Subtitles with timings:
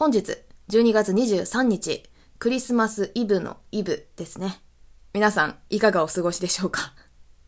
[0.00, 0.38] 本日
[0.70, 2.04] 12月23日、
[2.38, 4.62] クリスマスイブのイブですね。
[5.12, 6.94] 皆さん、いかがお過ごしでしょうか？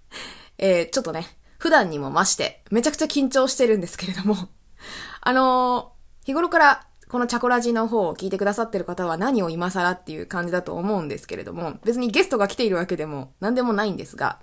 [0.58, 4.50] えー、ちょっとね、普段にも増して、めちゃくちゃ緊張してるんですけれども、
[5.22, 14.40] あのー、日頃からこのチャコラジの方を聞いてくださってる方は何を今更っていう感じだと思うんですけれども、別にゲストが来ているわけでも何でもないんですが、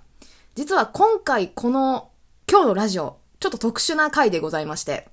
[0.56, 2.10] 実は今回この
[2.50, 5.08] 今日のラジオ、ちょっと特殊な回でございまして、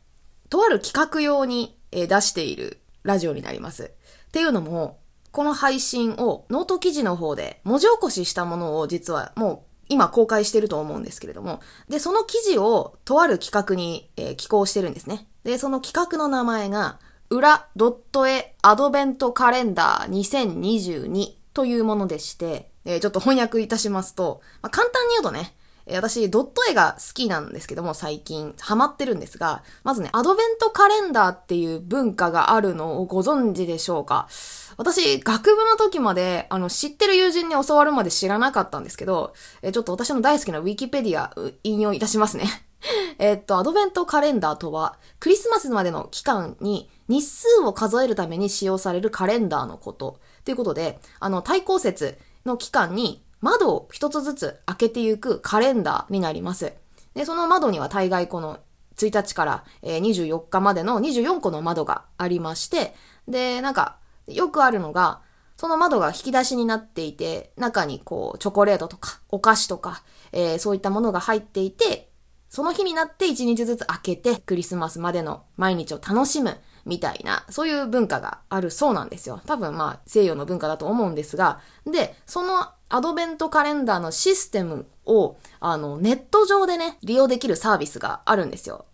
[0.50, 3.92] とある企画用に出しているラジオになります。
[4.28, 5.00] っていうのも、
[5.32, 15.28] この配信をノート記事の方で文字起こししたものを実はもう今公開してると思うんですけれども、で、その記事をとある企画に、えー、寄稿してるんですね。
[15.44, 17.00] で、その企画の名前が、
[17.30, 25.57] 裏ドット絵アドベントカレンダー2022というものでして、えー、ちょっと翻訳いたしますと、まあ、簡単に言うとね、
[25.92, 34.28] 私、ドット絵が好きなんですけども、最近、ハマってるんですが、まずね、アドベントカレンダーっていう文化があるのをご存知でしょうか？
[34.76, 42.46] 私、学部の時まで、あの、知ってる友人に教わるまで知らなかったんですけど、えちょっと私の大好きなウィキペディア、引用いたしますね。
[43.18, 50.20] えっと、アドベントカレンダーとは、クリスマスまでの期間に日数を数えるために使用されるカレンダーのこと。
[50.44, 56.74] ということで、あの、対抗節の期間に窓を一つずつ開けていくカレンダーになります。
[57.14, 58.60] で、その窓には大概この
[58.98, 62.96] 1日から24日までの24個の窓がありまして、
[63.28, 65.22] で、なんか、よくあるのが、
[65.56, 72.10] その窓が引き出しになっていて、中にこう、チョコレートとか、お菓子とか、えー、そういったものが入っていて、
[72.50, 79.42] その日になって1日ずつ開けて、クリスマスまでの毎日を楽しむ、みたいな、そういう文化があるそうなんですよ。
[79.46, 88.86] 多分まあ、西洋の文化だと思うんですが、で、そのアドベントカレンダーのシステムを、あの、ネット上でね、利用できるサービスがあるんですよ。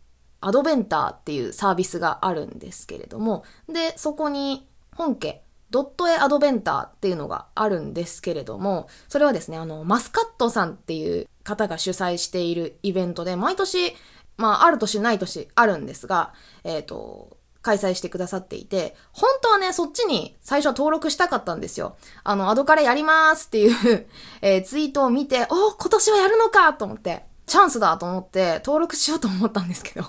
[0.42, 13.96] アドベンターっていうサービスがあるんですけれども、で、そこに本家、ドット絵アドベンターっていうのがあるんですけれども、それはですね、あの、マスカットさんっていう方が主催しているイベントで、毎年、
[14.38, 21.96] まあ、ある年ない年あるんですが、えっ、ー、と、開催してくださっていて、本当はね、そっちに最初は登録したかったんですよ。
[22.24, 24.08] あの、アドカレやりますっていう
[24.42, 30.08] えー、ツイートを見て、お今年はやるのかと思って、チャンスだと思って登録しようと思ったんですけど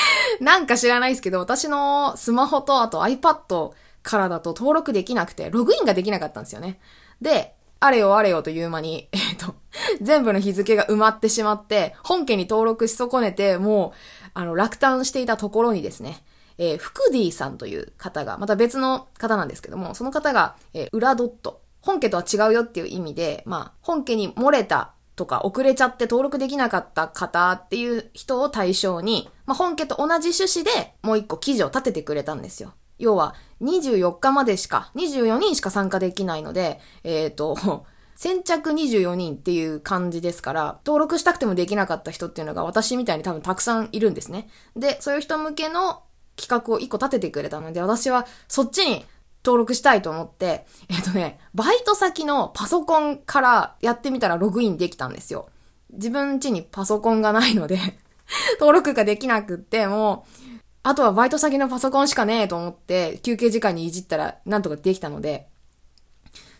[0.40, 3.72] なんか知らないですけど、私のスマホとあと iPad
[4.02, 6.80] からだと登録できなくて、ログインができなかったんですよね。
[7.20, 9.54] で、あれよあれよという間に、 えっ、ー、と、
[10.00, 13.92] 全部の日付が埋まってしまって、本家に登録し損ねて、も
[14.26, 16.24] う、あの、落胆していたところにですね、
[16.58, 32.74] えー、フクディさんという方が、また別の方なんですけども、その方が、えー、裏ドット、本家とは違うよっていう意味で、まあ、本家に漏れたとか遅れちゃって登録できなかった方っていう人を対象に、まあ、本家と同じ趣旨でもう一個記事を立ててくれたんですよ。
[32.98, 37.56] 要は、24日までしか、24人しか参加できないので、えっ、ー、と、
[38.16, 44.48] 先着24人っていう感じですから、登録したくてもできなかった人っていうのが私みたいに多分たくさんいるんですね。
[44.74, 46.02] で、そういう人向けの
[46.36, 49.04] 企画を一個立ててくれたので、私はそっちに
[49.44, 55.48] 登録したいと思って、えっ、とね、バイト先のパソコンからやってみたらログインできたんですよ。
[55.92, 57.78] 自分家にパソコンがないので
[58.60, 65.48] 登録ができなくって、もう、あとはバイト先のパソコンしかねえと思って、休憩時間にいじったらなんとかできたので、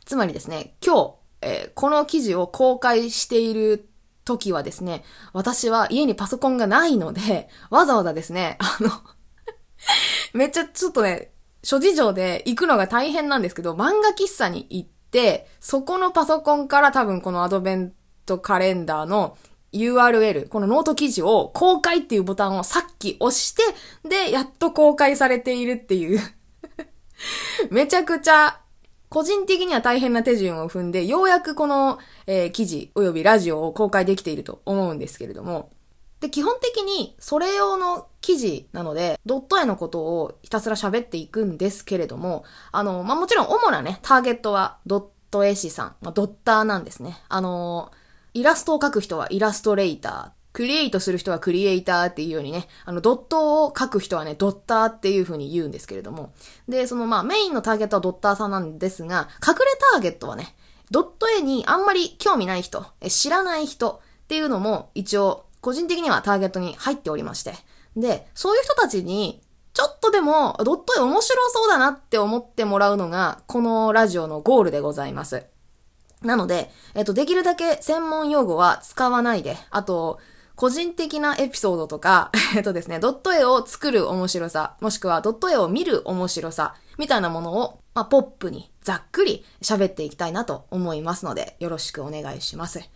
[0.04, 3.88] つまりですね、今日、えー、この記事を公開している
[4.24, 8.90] 時はですね、私は家にパソコンがないので、わざわざですね、あの
[10.34, 11.32] めっちゃちょっとね、
[11.62, 17.92] 諸事情で行くのが大変なんですけど、漫画喫茶に行って、そこのパソコンから多分このアドベン
[18.24, 19.36] トカレンダーの
[19.72, 23.62] URL、このノート記事を公開っていうボタンをさっき押して、
[24.08, 26.20] で、やっと公開されているっていう。
[27.70, 28.60] めちゃくちゃ、
[29.08, 35.70] 個人的には大変な手順を踏んで、ようやくこの、えー、記事及びラジオを公開できていると思うんですけれども、
[36.20, 47.18] で、基本的にそれ用の記事なので、ドット絵のことをひたすら喋っていくんですけれども、あの、まあ、もちろん主なね、ターゲットはドット絵師さん、まあ、ドッターなんですね。
[47.28, 47.92] あの、
[48.34, 56.32] イラストを描く人はイラストレイター、クリエイトする人はクリエイターっていうようにね、あの、ドットを書く人はね、ドッターっていう風に言うんですけれども。
[56.66, 59.60] で、そのまあ、メインのターゲットはドッターさんなんですが、隠れ
[59.92, 60.54] ターゲットはね、
[60.90, 67.52] ドット絵にあんまり興味ない人、知らない人っていうのも一応個人的にはターゲットに入っておりまして。
[67.96, 69.42] で、そういう人たちに、
[69.74, 75.44] ちょっとでも、ドット絵面白そうだなって思ってもらうのが、このラジオのゴールでございます。
[76.22, 80.20] なので、えっと、できるだけ専門用語は使わないで、あと、
[80.54, 92.88] 個人的なエピソードとか、 えっとですね、ドット絵を作る面白さ、もしくはドット絵を見る面白さ、みたいなものを、まあ、ポップにざっくり喋っていきたいなと思いますので、よろしくお願いします。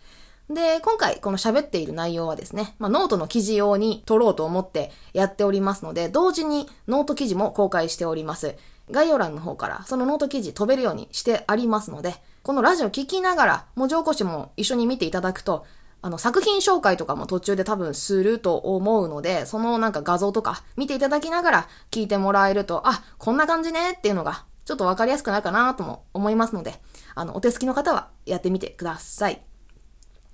[0.53, 8.55] で、今回この喋っている内容はですね、まあ、ノートの記事用に撮ろうと思ってやっておりますので、同時にノート記事も公開しております。
[8.89, 15.65] 概要欄の方からそのノート記事飛べるようにしてありますので、このラジオ聞きながら文字起こしも一緒に見ていただくと、
[16.01, 26.73] あの、作品紹介とかも途中で多分すると思うので、そのなんか画像とか見ていただきながら聞いてもらえると、あ、こんな感じねっていうのがちょっとわかりやすくなるかなとも思いますので、
[27.13, 29.50] あの、お手すきの方はやってみてください。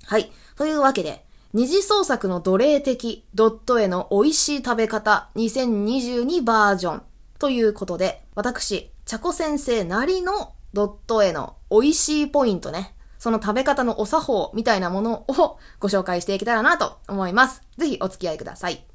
[0.07, 0.31] はい。
[0.55, 7.01] というわけで、二次創作の奴隷的ドット絵の美味しい食べ方2022バージョン
[7.39, 17.61] ということで、私、チャコ先生なりのドット絵の美味しいポイントね、その食べ方のお作法みたいなものをご紹介していけたらなと思います。
[17.77, 18.85] ぜひお付き合いください。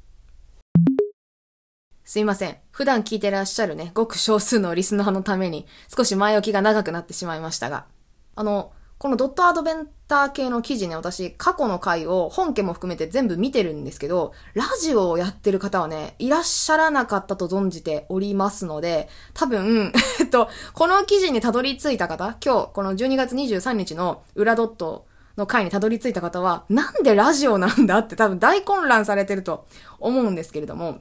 [2.03, 2.57] すいません。
[2.71, 7.85] 普段聞いてらっしゃるね、ごく少数のリスナーのために少し前置きが長くなってしまいましたが、
[8.33, 8.71] あの、
[9.03, 19.91] このドットアドベンター系の記事ね、私、過去の回を本家も含めて全部見てるんですけど、ラジオをやってる方はね、いらっしゃらなかったと存じておりますので、多分、
[20.21, 25.05] えっと、この記事にたどり着いた方、今日、この12月23日の裏ドット
[25.35, 29.65] の回にたどり着いた方は、なんでラジオなんだって多分大混乱されてると
[29.99, 30.99] 思うんですけれども、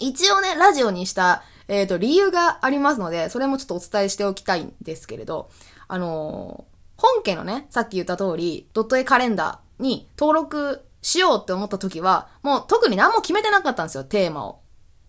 [0.00, 5.50] 一応ね、ラジオにした、えっ、ー、と、理由がありますので、それもちょっとお伝えしておきたいんですけれど、
[5.86, 14.60] あのー本家のね、さっき言った通り、ドット絵カレンダーに登録しようって思った時は、もう特に何も決めてなかったんですよ、テーマを。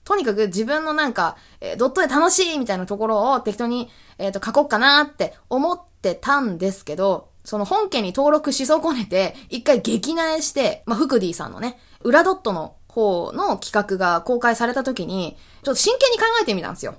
[0.06, 3.90] とにかく自分のなんか、えー、ドット絵楽しいみたいなところを適当に、
[4.20, 16.96] えっ、ー、と、書こうかなって思ってたんですけど、その本家に登録し損ねて、一回激苗して、まあ、フクディさんのね、裏ドットの方の企画が公開された時に、ちょっと真剣に考えてみたんですよ。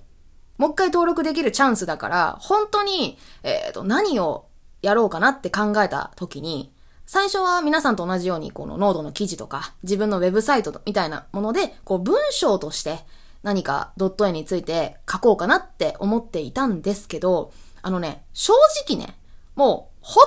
[0.58, 4.49] もう一回登録できるチャンスだから、本当に、えっ、ー、と、何を
[4.82, 6.72] やろうかなって考えた時に、
[7.06, 13.00] 最初は皆さんと同じようにこのノードの記事とか自分のウェブサイトみたいなものでこう文章として
[13.42, 18.52] 何かドット絵について書こうかなって思っていたんですけど、あのね、正
[18.86, 19.16] 直ね、
[19.56, 20.20] もうほ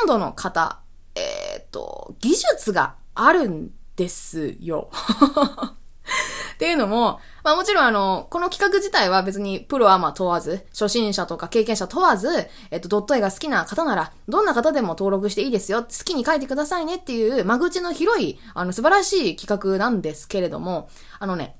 [0.00, 0.80] とんどの方、
[1.14, 4.90] えっ、と、技術があるんですよ。
[6.54, 12.28] っていうのも、まあもちろんあの、この企画自体は別にプロアマ問わず、初心者とか経験者問わず、
[12.70, 21.56] えっと、ドット絵が好きな方なら、どんな方でも登録していいですよ、好きに書いてくださいねっていう間口の広い、あの、素晴らしい企画なんですけれども、あのね、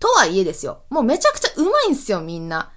[0.00, 0.82] とはいえですよ。
[0.90, 2.70] もうめちゃくちゃ上手いんですよ、みんな。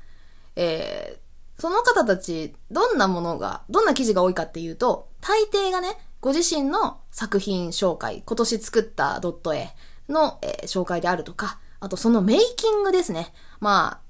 [0.55, 9.69] えー、その方たち、どんなものが、どんな記事が多いかっていうと、大抵がね、ご自身の作品紹介、今年作ったドット絵、
[10.09, 13.33] の、えー、紹介であるとか、あとそのメイキングですね。
[13.59, 14.07] まあ、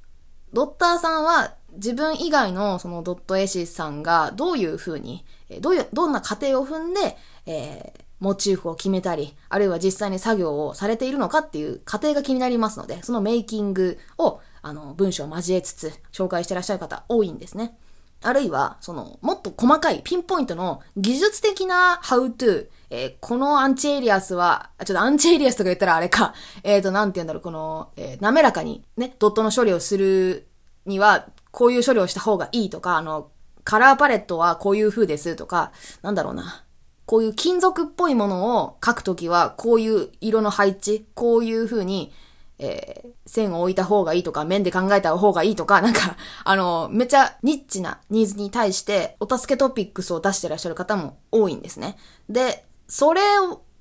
[0.54, 5.26] ドッターさんは自分以外のそのドット絵師さんがどういう風に、
[5.62, 17.78] どういう、どんな過程を踏んで、えー、モチーフを決めたり、あるいは実際に作業をされているのかっていう過程が気になりますので、そのメイキングを、あの、文章を交えつつ紹介してらっしゃる方多いんですね。
[18.22, 26.34] あるいは、その、もっと細かいピンポイントの技術的な ハウツー、えー、このアンチエイリアスは、ちょっとアンチエイリアスとか言ったらあれか、
[26.64, 30.48] えっ、ー、と、なんて言うんだろう、この、えー、滑らかにね、ドットの処理をする
[30.86, 33.30] には、こういう処理をした方がいいとか、あの、
[33.64, 35.72] カラーパレットはこういう風ですとか、
[36.02, 36.64] なんだろうな。
[37.06, 42.12] こういう金属っぽいものを書くときは、こういう色の配置、こういう風に、
[42.60, 51.98] えー、線を置いた方がいいとか、面で考えた方がいいとか、なんか、 あの、めちゃニッチなニーズに対して、お助けトピックスを出してらっしゃる方も多いんですね。
[52.30, 53.22] で、それ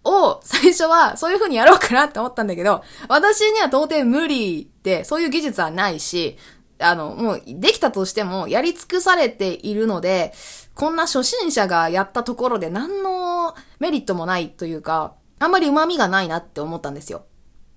[0.04, 6.36] を、最初は そういう風にやろうかなって思ったんだけど、私には到底無理で、そういう技術はないし、
[6.78, 10.34] あの、もうできたとしてもやり尽くされているので、
[10.74, 17.24] こんな初心者がやったところで何のメリットもないというか、あんまり旨味がないなって思ったんですよ。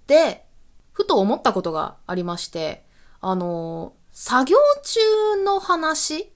[0.05, 0.45] で、
[0.99, 2.83] ふと思ったことがありまして、
[3.21, 6.33] あの、作業中の話、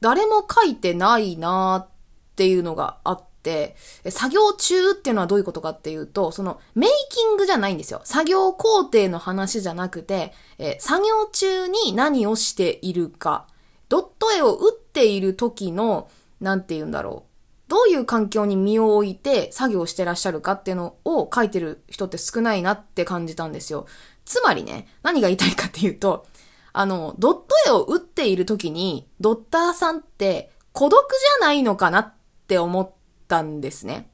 [0.00, 1.94] 誰も書いてないなっ
[2.36, 3.74] ていうのがあって、
[4.08, 8.00] 作業中っていうのはどういうことかっていうと、そのメイキングじゃないんですよ。
[8.04, 13.48] 作業工程の話じゃなくて、え作業中に何をしているか。
[13.88, 16.08] ドット絵を打っている時の、
[16.40, 17.25] なんて言うんだろう。
[17.68, 23.86] どういう環境に身を置いて作業してらっしゃるかっていうのを書いてる人って少ないなって感じたんですよ。
[24.24, 26.26] つまりね、何が言いたいかっていうと、
[26.72, 32.14] あの、ドット絵を打っている時に、ドッターさんって孤独じゃないのかなっ
[32.46, 32.90] て思っ
[33.28, 34.10] たんですね。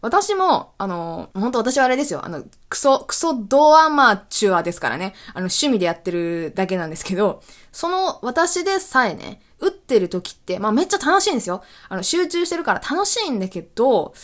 [0.00, 2.24] 私も、あの、本当私はあれですよ。
[2.24, 5.14] あの、クソ、クソドアマチュアですからね。
[5.28, 7.42] あの、趣味でやってるだけなんですけど、
[7.72, 11.62] その私でさえね、打ってる時って、まあめっちゃ楽しいんですよ。
[11.88, 14.14] あの、集中してるから楽しいんだけど、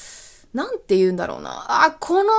[0.52, 1.84] なんて言うんだろうな。
[1.84, 2.30] あ、この、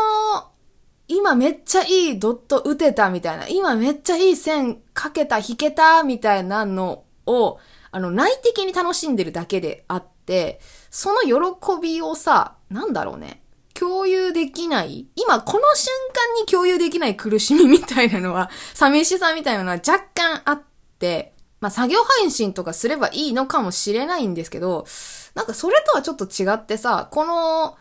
[1.07, 3.47] 今めっちゃいいドット打てたみたいな。
[3.47, 7.59] 今めっちゃいい線かけた、弾けたみたいなのを、
[7.91, 10.59] あの、内的に楽しんでるだけであって、
[10.89, 13.41] その喜びをさ、なんだろうね。
[13.73, 20.63] 共有できない今この瞬間に共有できない苦しみみたいなのは、寂しさみたいなのは若干あっ
[21.00, 21.33] て、
[21.63, 24.86] まあ作業配信とかすればいいのかもしれないんですけど、
[25.34, 27.77] なんかそれとはちょっと違ってさ、この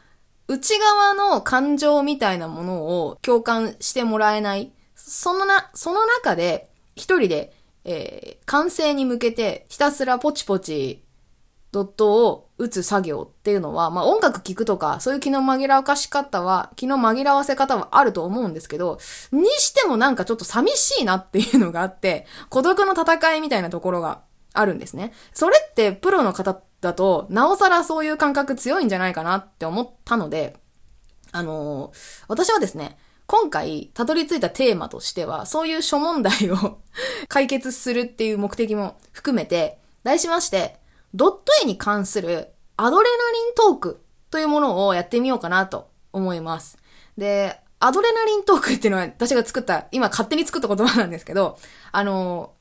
[0.47, 4.71] 内側の感情みたいなものを共感してもらえない？
[4.95, 7.53] そのな、その中で一人で、
[7.85, 11.03] えー、完成に向けてひたすらポチポチ
[11.73, 18.99] ドットを打つ作業っていうのは、まあ音楽聴くとか、そういう気の紛らわし方は、気の紛らわせ方はあると思うんですけど、
[19.33, 25.13] にしてもなんかちょっと寂しいなっていうのがあって、孤独の戦いみたいなところがあるんですね。
[25.33, 30.57] それってプロの方だと、なおさらそういう感覚強いんじゃないかなって思ったので、
[31.33, 36.79] あのー、私はですね、今回、たどり着いたテーマとしては、そういう諸問題を
[37.29, 40.79] 解決するっていう目的も含めて、題しまして、
[41.15, 46.79] ドット絵に関するアドレナリントークというものをやってみようかなと思います。
[47.17, 51.59] で、アドレナリントークっていうのは私が作った、今勝手に作った言葉なんですけど、
[51.91, 52.53] あの、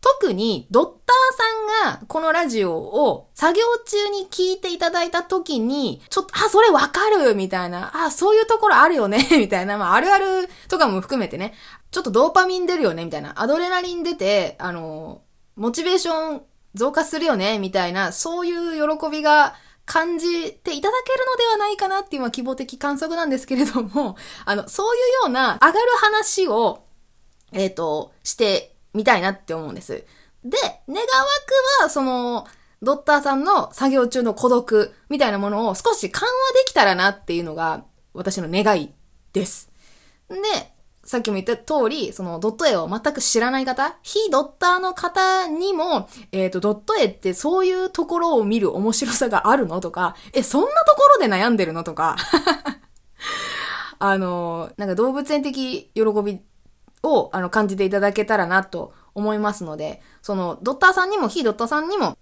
[0.00, 11.54] 特にドッターさんがこのラジオを作業中に聞いていただいた時に、ちょっと、あ、それわかるみたいな、あ、そういうところあるよね みたいな、まあ、あるあるとかも含めてね、
[11.90, 15.22] ちょっとドーパミン出るよねみたいな、アドレナリン出て、あの、
[15.56, 16.42] モチベーション
[16.74, 19.54] 増加するよね、みたいな、そういう喜びが
[19.88, 26.84] 感じていただけるのではないかなっていうのは希望的観測なんですけれども、 あの、そういうような上がる話を、
[27.52, 30.04] えっ、ー、と、してみたいなって思うんです。
[30.44, 30.58] で、
[30.88, 31.04] 願わ
[31.78, 32.46] くは、その、
[32.82, 37.82] ドッターさんの作業中の孤独みたいなものを少し緩和できたらなっていうのが
[38.14, 38.94] 私の願い
[39.32, 39.70] です。
[40.28, 40.36] で、
[41.08, 52.16] さっきも言った通り、そのドット絵を全く知らない方、非ドッターの方にも、えっ、ー、と、ドット絵ってそういうところを見る面白さがあるのとか、え、そんなところで悩んでるのとか、
[53.98, 56.42] あの、なんか動物園的喜び
[57.02, 62.18] をあの感じていただけたらなと思いますので、そのドッターさんにも非ドッターさんにも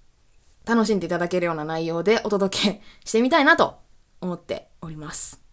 [0.65, 3.81] 楽しんでいただけるような内容でお届けしてみたいなと
[4.21, 5.46] 思っております。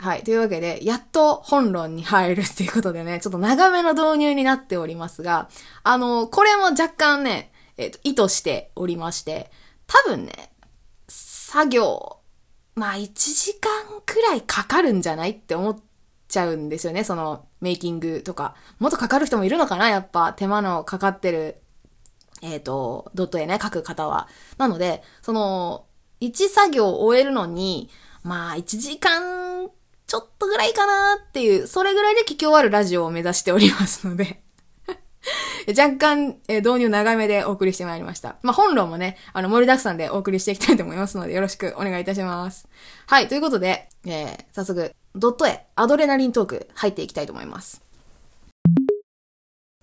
[0.00, 0.22] はい。
[0.22, 5.50] というわけで、やっと本論に入るっていうことでね、ちょっと長めの導入になっておりますが、
[5.82, 9.50] あの、これも若干ね、えっ、と、意図しておりまして、
[9.86, 10.52] 多分ね、
[11.06, 12.16] 作業、
[12.76, 13.70] まあ1時間
[14.06, 15.78] くらいかかるんじゃないって思っ
[16.28, 18.54] ちゃうんですよね、そのメイキングとか。
[18.78, 21.56] もっとかかる人もいるのかなやっぱ手間のかかってる、
[22.40, 24.28] えっ、ー、と、ドット絵ね、書く方は。
[24.56, 25.84] なので、その、
[26.22, 27.90] 1作業を終えるのに、
[28.22, 29.70] まあ1時間
[30.10, 34.42] ちょっとぐらいかなっていう、それぐらいで聞き終わるラジオを目指しておりますので
[35.78, 38.34] 若干、えー、導入長めでお送りしてまいりました。
[38.42, 42.66] まあ、本論もね、あの、盛りだくさんでお送りしていきたいと思いますので、よろしくお願いいたします。
[43.06, 47.80] はい、ということで、えー、早速、ドットへアドレナリントーク入っていきたいと思います。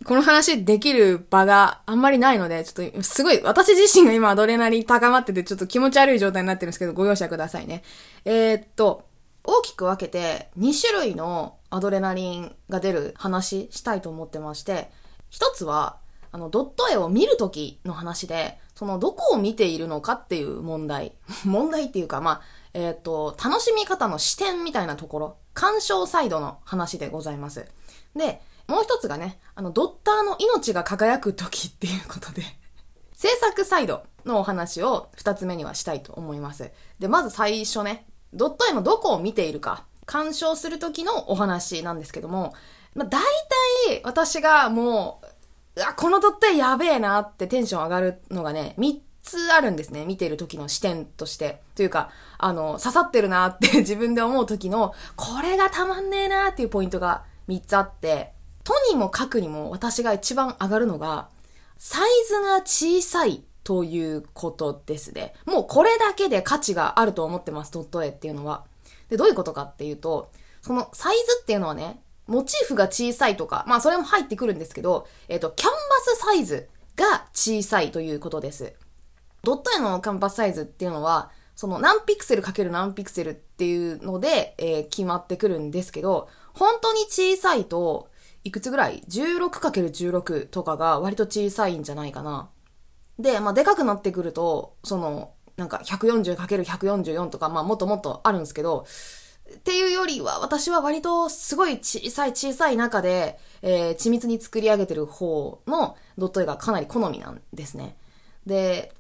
[0.03, 7.83] この話できる場があんまりないので、ちょっとすごい、私自身が今アドレナリン高まってて、ちょっと気持ち悪い状態になってるんですけど、ご容赦くださいね。
[8.25, 9.06] えー、っと、
[9.47, 14.91] 大きく分けて2種類のアドレナリンが出る話したいと思ってまして、
[15.29, 15.97] 一つは、
[16.33, 21.13] あの、ドット絵を見るときの話で、そのどこを見ているのかっていう問題。
[21.45, 22.41] 問題っていうか、まあ、
[22.73, 27.65] えっ、ー、と、楽しみ方の視点みたいなところ、鑑賞サイドの話でございます。
[28.15, 32.43] で、もう一つがね、あの、ドッターの命が輝く時っていうことで
[33.15, 36.69] 制作サイドのお話を二つ目にはしたいと思います。
[36.99, 42.53] で、まず最初ね、ドット絵のどこを見ているか、鑑賞する時のお話なんですけども、
[42.95, 43.21] まあ、大
[43.87, 45.21] 体私がも
[45.75, 50.05] う、うわ、このドット絵やべえなってテンション上がるのがね、3つあるんですね。
[50.05, 51.61] 見ている時の視点として。
[51.75, 61.29] というか、あの、刺さってるなって 自分で思う時の、これがたまんねえなっていうポイントが3つあって、とにもかくにも私が一番上がるのが、
[61.77, 65.33] サイズが小さいということですね。
[65.45, 68.63] もうこれだけで価値があると思ってます、ドット絵っていうのは。
[69.09, 70.31] で、どういうことかっていうと、
[70.61, 78.73] そのサイズっていうのはね、モチーフが小さいとか、まあそれも入ってくるんですけど、えっ、ー、と、キャンバスサイズが小さいということです。
[79.43, 88.07] ドット絵のキャンバスサイズっていうのは、その何ピクセルかける何ピクセルっていうので、えー、決まってくるんですけど、本当に小さいと、
[88.45, 92.49] いくつぐらい ?16×16 とかが割と小さいんじゃないかな。
[93.19, 98.85] で、まあ、でかくなってくると、その、なんか 140×144 とか、まあ、もっともっとあるんですけど、
[99.55, 107.95] っていうよりは、私は割とすごい小さい小さい中で、えー、緻密に作り上げてる方のドット絵がかなり好みなんですね。
[108.45, 108.93] で、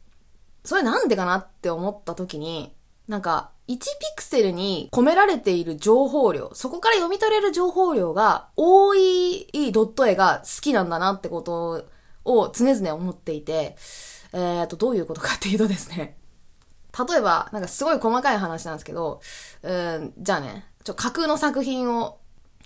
[0.63, 2.73] それなんでかなって思った時に、
[3.07, 3.79] なんか、1ピ
[4.15, 11.83] クセルに込められている情報量、そこから読み取れる情報量が多いドット絵が好きなんだなってことを
[12.27, 13.75] を常々思っていて、
[14.33, 16.17] えっ、と、どういうことかっていうとですね、
[17.09, 19.21] 例えば、なんかすごい細かい話なんですけど、
[19.63, 22.19] うん、じゃあね、ちょ、架空の作品を、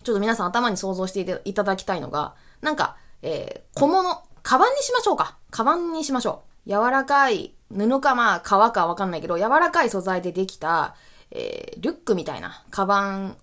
[0.04, 5.38] ちょっと皆さん頭に想像していただきたいのが、なんか、えー、小物、カバンにしましょうか。
[5.52, 6.70] カバンにしましょう。
[6.70, 10.96] 柔らかい布かまあ革かわかんないけど、柔らかい素材でできた、
[11.32, 13.38] えー、リュックみたいなカバン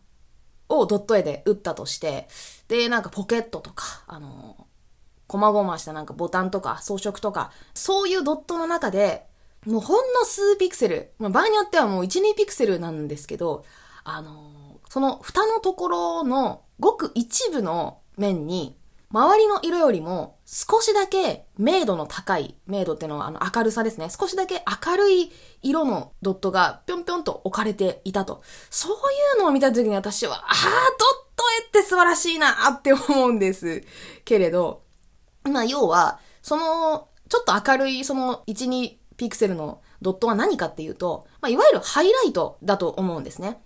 [0.69, 2.29] をドット絵で打ったとして、
[2.69, 4.68] で、なんかポケットとか、あの、
[5.29, 9.27] 細々したなんかボタンとか装飾とか、そういうドットの中で、
[9.67, 13.65] もうほんの数ピクセル、まあ、場合によってはもう1、2ピクセルなんですけど、
[14.05, 18.77] あのー、その蓋のところのごく一部の面に、
[19.11, 24.09] 周りの色よりも少しだけ明度の高い、明度っていうのはあの明るさですね。
[24.11, 25.33] 少しだけ明るい
[25.63, 28.43] 色のドットがぴょんぴょんと置かれていたと。
[28.71, 28.95] そうい
[29.39, 33.83] うのを見た時に私は、ああ、ドット絵って素晴らしいなって思うんです
[34.27, 34.83] けれど、
[35.49, 43.61] まあ要は、その、ちょっと明るいその1、2ピクセルのドットは何かっていうと、まあ、いわゆるハイライトだと思うんですね。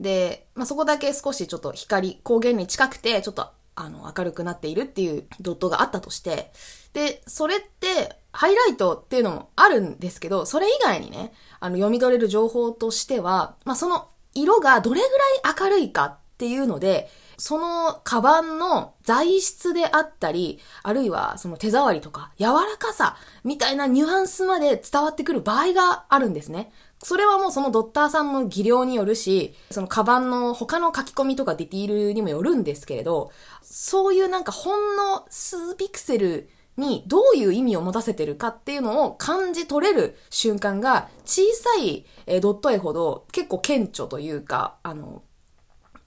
[0.00, 6.52] で、まあ、そこだけ少しちょっと光、光源に近くて、ちょっとあの、明るくなっているっていうドットがあったとして、
[6.92, 15.06] で、それって、ハイライトっていうのもあるんですけど、それ以外にね、あの、読み取れる情報としては、まあ、その色がどれぐ
[15.46, 26.72] らい明るいかっていうので、そのカバンの材質であったり、あるいはその手触りとか柔らかさみたいなニュアンスまで伝わってくる場合があるんですね。
[27.02, 33.30] それはもうそのドッターさんの技量によるし、そのカバンの他の書き込みとかディティールにもよるんですけれど、
[33.62, 42.06] そういうなんかほんの数ピクセルにどういう意味を持たせてるかっていうのを感じ取れる瞬間が小さい
[42.40, 45.22] ドット絵ほど結構顕著というか、あの、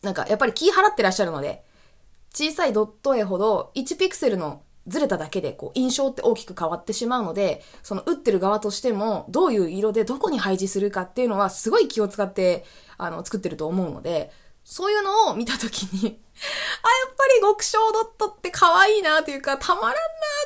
[0.02, 1.64] なんかやっぱり気払ってらっしゃるので、
[2.34, 12.66] 小さいドット絵ほど1ピクセルのずれただけでこう印象って大きく変わってしまうので、その打ってる側としてもどういう色でどこに配置するかっていうのはすごい気を使って
[12.98, 14.32] あの作ってると思うので、
[14.64, 19.98] そういうのを見たときに あ、やっぱり極小ドットって可愛いなというかたまらんな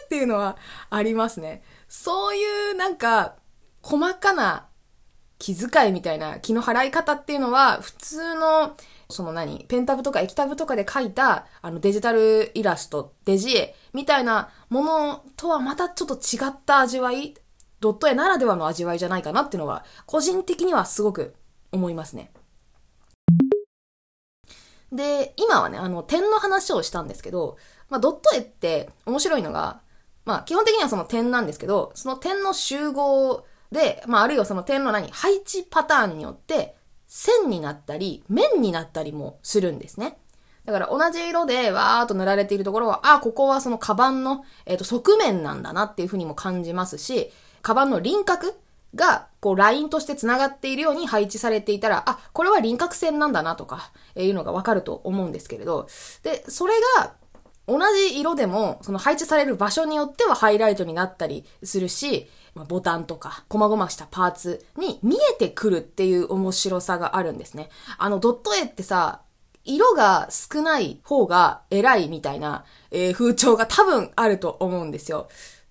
[0.05, 0.57] っていうのは
[0.89, 1.63] ありますね。
[1.87, 3.35] そういうなんか
[3.81, 4.67] 細かな
[5.39, 8.75] 気遣いみたいな気の払い方っていうのは普通の
[9.12, 17.36] その何ペンタブとか液タブとかで描いたあのデジタルイラスト、デジ絵みたいなものとはまたちょっと違った味わい、
[17.80, 21.36] ドット絵ならではの味わいじゃないかなっていうのは個人的にはすごく
[21.71, 22.32] 思いますね。
[24.91, 27.58] で、今はね、あの点の話をしたんですけど、
[27.89, 29.82] まあ、ドット絵って面白いのが、
[30.26, 36.76] まあ基本的にはその点なんですけど、その点の集合で、まああるいはその点の何、配置パターンによって
[37.13, 40.17] 線になったり、面になったりもするんですね。
[40.63, 47.30] だから同じ色でわーっと塗られているところは、あ、ここはそのカバンの、えー、と側面なんだなっていうふうにも感じますし、
[47.62, 48.54] カバンの輪郭
[48.95, 55.89] が、こう、ラインとして繋がっているように配置されていたら、あ、これは輪郭線なんだなとか、えー、いうのがわかると思うんですけれど、
[56.24, 57.15] で、それが、
[57.67, 67.69] 同じ色でも、その配置される場所によってはハイライトになったりするし、まあ、ボタンとか、細々したパーツに見えてくるっていう面白さがあるんですね。
[67.97, 69.21] あの、ドット絵ってさ、
[69.63, 75.29] 色が少ない方が偉いみたいな、えー、風潮が多分あると思うんですよ。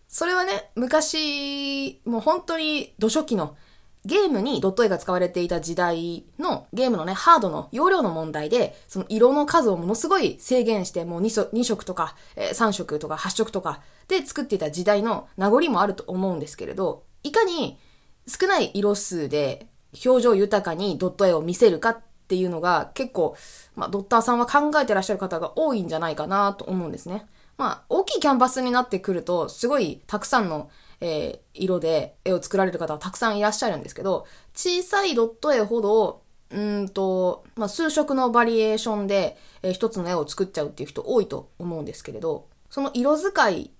[0.08, 3.56] それはね、昔、もう本当に土初期の
[4.06, 17.78] ゲームにドット絵が使われていた時代のゲームのね、ハードの容量の問題で、その色の数をものすごい制限して、もう 2, 2色とか、え、3色とか8色とかで作っていた時代の名残もあると思うんですけれど、いかに
[18.26, 19.66] 少ない色数で
[20.04, 23.36] 表情豊かにドット絵を見せるかっていうのが結構、
[23.74, 27.26] まあ、ドッターさんは考えてらっしゃる方が多いんじゃないかなと思うんですね。
[27.58, 43.70] まあ、大きいキャンバスになってくると、すごいたくさんのえー、色で絵を作られる方はたくさんいらっしゃるんですけど、小さいドット絵ほど、うんと、まあ、数色のバリエーションで、えー、一つの絵を作っちゃうっていう人多いと思うんですけれど、その色使い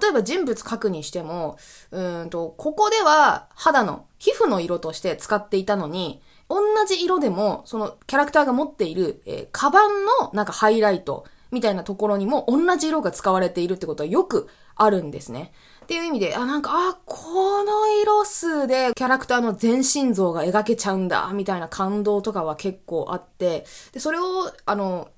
[0.00, 1.58] 例えば人物書くにしても、
[1.92, 15.52] うんと、ここでは肌の、皮膚の色として使っていたのに、同じ色でも、そのキャラクターが持っている、えー、カバンのなんかハイライトみたいなところにも同じ色が使われているってことはよくあるんですね。
[15.86, 25.08] っていう意味で、あ、なんか、あ、この色数でキャラクターの全身像が描けちゃうんだ、みたいな感動とかは結構あって、で、それを、あの、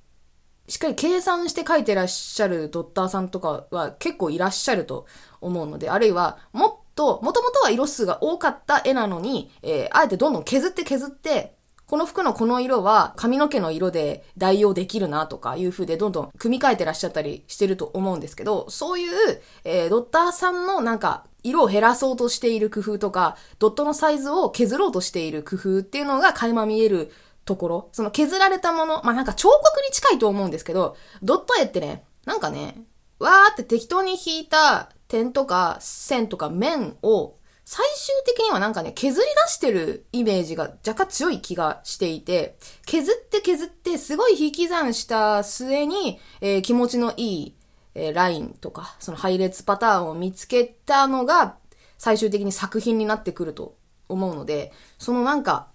[0.68, 5.06] しっかり計算して書いてらっしゃるドッターさんとかは結構いらっしゃると
[5.40, 11.56] 思うので、あるいはもっと、もともとは色数が多かった絵なのに、えー、あえてどんどん削って削って、
[11.88, 27.10] この服のこの色は髪の毛の色で代用できるなとかいう風でどんどん組み替えてらっしゃったりしてると思うんですけど、そういう、えー、ドッターさんのなんか色を減らそうとしている工夫とか、ドットのサイズを削ろうとしている工夫っていうのが垣間見える
[27.46, 32.82] ところ、その削られたもの、まあ、なんか彫刻に近いと思うんですけど、ドット絵ってね、なんかね、
[33.18, 37.37] わーって適当に引いた点とか線とか面を
[37.70, 47.56] 最終的にはなんかね、削り出してるイメージが若干強い気がしていて、削って削ってすごい引き算した末に、えー、気持ちのいい、
[47.94, 51.56] えー、ラインとか、その配列パターンを見つけたのが
[51.98, 53.76] 最終的に作品になってくると
[54.08, 55.68] 思うので、そのなんか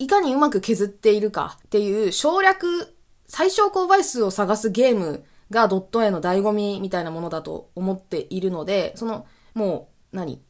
[0.00, 2.96] いかにうまく削っているかっていう省略、
[3.28, 10.42] 最小公倍数を探すゲームがドット絵の醍醐味みたいなものだと思っているので、その、もう、何？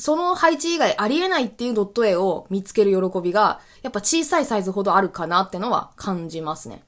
[0.00, 6.82] その配置以外ありえないっていうドット絵を見つける喜びが、やっぱ小さいサイズほどあるかなってのは感じますね。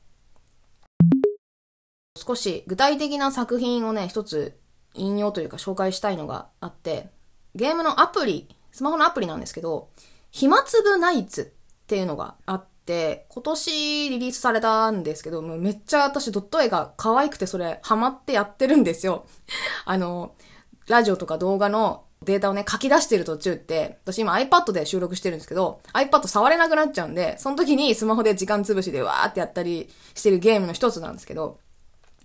[2.17, 4.59] 少し具体的な作品をね、一つ
[4.95, 7.11] 引用というか紹介したいのがあって、
[7.55, 9.91] ゲームのアプリ、スマホのアプリなんですけど、
[10.31, 19.27] 暇つぶナイツっていうのがあって、今年リリースされたんですけど、もうめっちゃ私ドット絵が可愛くてそれハマってやってるんですよ。
[19.85, 20.35] あの、
[20.89, 31.59] ラジオとか動画のデータをね、書き出してる途中って、私今 iPad で収録してるんですけど、iPad 触れなくなっちゃうんで、その時にスマホで時間潰しでわーってやったりしてるゲームの一つなんですけど、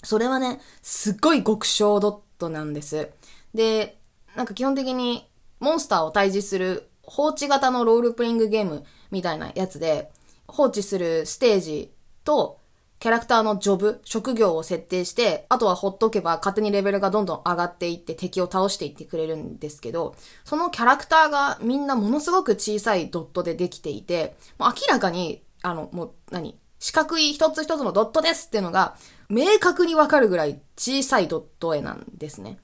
[0.04, 3.10] それはね、すっごい極小ドットなんです。
[3.54, 3.98] で、
[4.36, 5.28] なんか基本的に
[5.60, 10.12] モンスターを退治する放置型のロールプレイングゲームみたいなやつで、
[10.48, 11.92] 放置するステージ
[12.24, 12.60] と、
[13.00, 28.96] キャラクターのジョブ、職業を設定して、あとはほっとけば勝手にレベルがどんどん上がっていって敵を倒していってくれるんですけど、そのキャラクターがみんなものすごく小さいドットでできていて、明らかに、あの、もう何四角い一つ一つのドットですっていうのが
[29.30, 32.58] 明確にわかるぐらい小さいドット絵なんですね。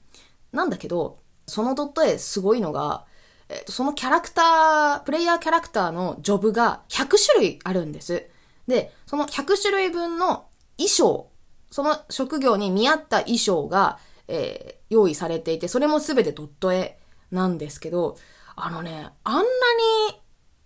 [0.52, 3.04] なんだけど、そのドット絵すごいのが、
[3.48, 8.26] えっと、そのキャラクター、プレイヤーキャラクターのジョブが100種類あるんです。
[8.66, 10.46] で、その100種類分の
[10.76, 11.30] 衣装、
[11.70, 13.98] その職業に見合った衣装が、
[14.28, 16.98] えー、用意されていて、それもすべてドット絵
[17.30, 18.16] なんですけど、
[18.56, 19.44] あのね、あんなに、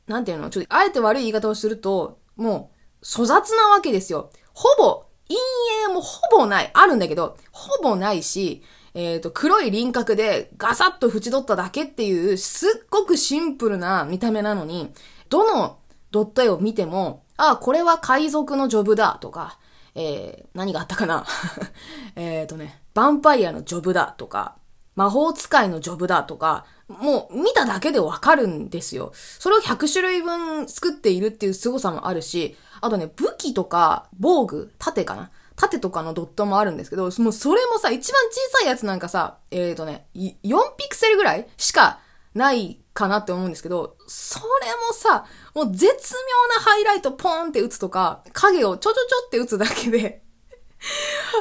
[0.07, 4.31] なんていうの、ちょっとあえて悪い言い方をすると、もう、粗雑なわけですよ。
[4.53, 5.39] ほぼ、陰
[5.87, 6.71] 影もほぼない。
[6.73, 8.63] あるんだけど、ほぼないし、
[8.95, 14.93] えっ、ー、と、黒い輪郭でガサッと縁取っただけっていう、すっごくシンプルな見た目なのに、
[15.29, 15.79] どの
[16.11, 19.59] ドット絵を見ても、ああ、これは海賊のジョブだとか、
[19.95, 21.25] えー、何があったかな？
[22.17, 24.57] えっとね、ヴァンパイアのジョブだとか、
[24.97, 29.13] 魔法使いのジョブだとか、もう見ただけでわかるんですよ。
[29.15, 35.31] それを100種類分作っているっていう凄さもあるし、あとね、武器とか防具、盾かな？
[35.55, 40.33] 縦とかのドットもあるんですけど、もうそれもさ、一番小さいやつなんかさ、えっ、ー、とね、4
[40.77, 42.01] ピクセルぐらいしか
[42.35, 44.45] ないかなって思うんですけど、それ
[44.89, 50.23] もさ、もう絶妙なハイライトポーンって打つとか、影をちょちょちょって打つだけで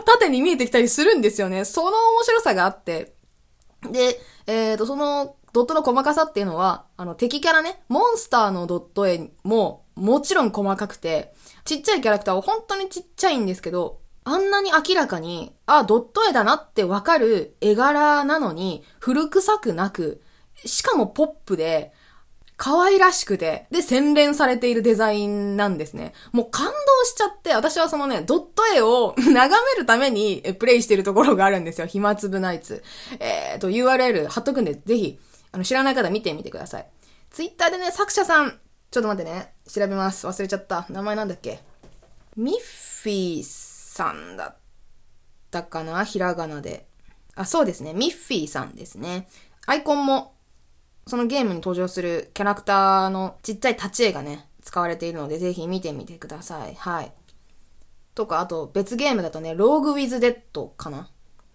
[0.05, 1.65] 縦に見えてきたりするんですよね。
[1.65, 3.15] その面白さがあって。
[3.91, 11.33] で、えっ、ー、と、その、ドットの細かさっていうのは、あの、敵キャラね、モンスターのドット絵も、もちろん細かくて、
[11.65, 20.21] ちっちゃいキャラクターは本当にちっちゃいんですけど、あんなに明らかに、あ、ドット絵だなってわかる絵柄なのに、古臭くなく、
[20.65, 21.93] しかもポップで、
[22.57, 26.13] 可愛らしくて、で、洗練されているデザインなんですね。
[26.31, 26.73] もう感動
[27.05, 31.85] しちゃって、私はそのね、ドット絵を 眺めるためにプレイしてるところがあるんですよ。
[31.85, 32.83] 暇つぶナイツ。
[33.19, 35.19] えっ、ー、と、URL 貼っとくんで、ぜひ、
[35.51, 36.87] あの、知らない方見てみてください。
[37.29, 40.25] ツイッターでね、作者さん、ちょっと待ってね、調べます。
[40.25, 40.87] 忘れちゃった。
[40.89, 41.59] 名前なんだっけ？
[42.35, 42.55] ミッ
[43.03, 44.57] フィーさんだっ
[45.51, 46.03] たかな？
[46.05, 46.87] ひらがなで。
[47.35, 47.93] あ、そうですね。
[47.93, 49.27] ミッフィーさんですね。
[49.67, 50.33] アイコンも、
[51.07, 56.75] そのゲームに登場するキャラクターのちっちゃい立ち絵がね、使われているので、ぜひ見てみてください。
[56.75, 57.11] はい。
[58.13, 61.09] とか、あと別ゲームだとね、ローグウィズデッドかな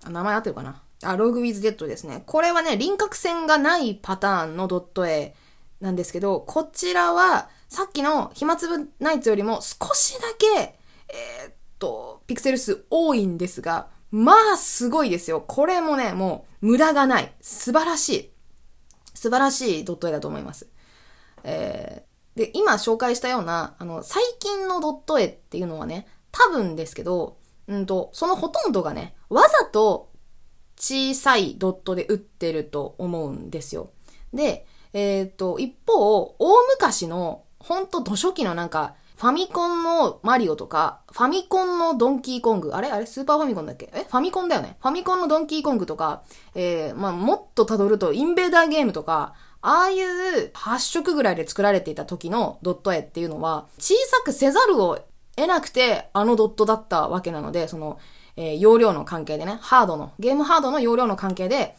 [0.04, 2.22] あ、名前合ってるかなあ、ローグウィズデッドですね。
[2.26, 5.34] これはね、輪郭線がないパターンのドット絵
[5.80, 15.40] なんですけど、こちらは、さっきの暇つぶナイツよりも少しだけ、えー、っと、ピクセル数多いんですが、まあ、すごいですよ。
[15.40, 17.32] これもね、もう、無駄がない。
[17.40, 18.31] 素晴らしい。
[19.22, 20.68] 素晴らしいドット絵だと思います。
[21.44, 27.36] えー、で、今紹介したような、あの、最近のドット絵っていうのはね、多分ですけど、
[27.68, 30.10] うんと、そのほとんどがね、わざと
[30.76, 33.92] 小さいドットで打ってると思うんですよ。
[34.34, 42.90] で、えっ、ー、と、一方、大昔の、ほんと土初期のなんか、ファミコンのマリオとか、ファミコンのドンキーコング、あれ？
[42.90, 43.06] あれ？
[43.06, 43.88] スーパーファミコンだっけ？
[43.94, 44.02] え？
[44.02, 44.76] ファミコンだよね。
[44.82, 46.24] ファミコンのドンキーコングとか、
[46.56, 54.98] えー、まあ、もっと辿るとインベーダーゲームとか、ああいう8色ぐらいで作られていた時のドット絵っていうのは、小さくせざるを
[55.36, 58.00] 得なくて、あのドットだったわけなので、その、
[58.34, 61.76] えー、容量の関係でね、ハードの、ゲームハードの容量の関係で、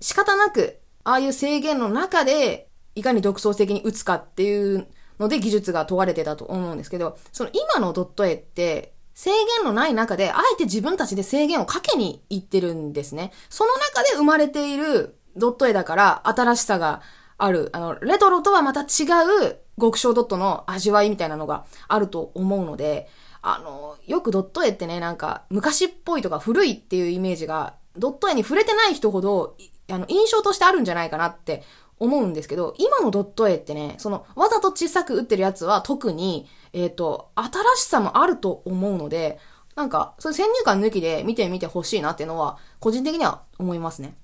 [0.00, 13.32] 仕方なく、ああいう制限の中で、いかに独創的に打つかっていうので技術が問われてたと思うんですけど、その今のドット絵って、制限のない中で、あえて自分たちで制限をかけに行ってるんですね。
[13.50, 17.02] その中で生まれているドット絵だから、新しさが
[17.38, 17.70] ある。
[17.72, 19.04] あの、レトロとはまた違
[19.48, 23.08] う極小ドットの味わいみたいなのがあると思うので、
[23.42, 29.56] あの、よくドット絵ってね、なんか、昔っぽいとか古いっていうイメージが、ドット絵に触れてない人ほど、
[29.90, 31.64] あの、印象としてあるんじゃないかなって
[32.02, 39.38] 思うんですけど、今のドット絵ってね、その、わざと小さく打ってるやつは特に、えっ、ー、と、新しさもあると思うので、
[39.76, 44.16] なんか、そういう先入観抜きで見てみてほしいなっていうのは、個人的には思いますね。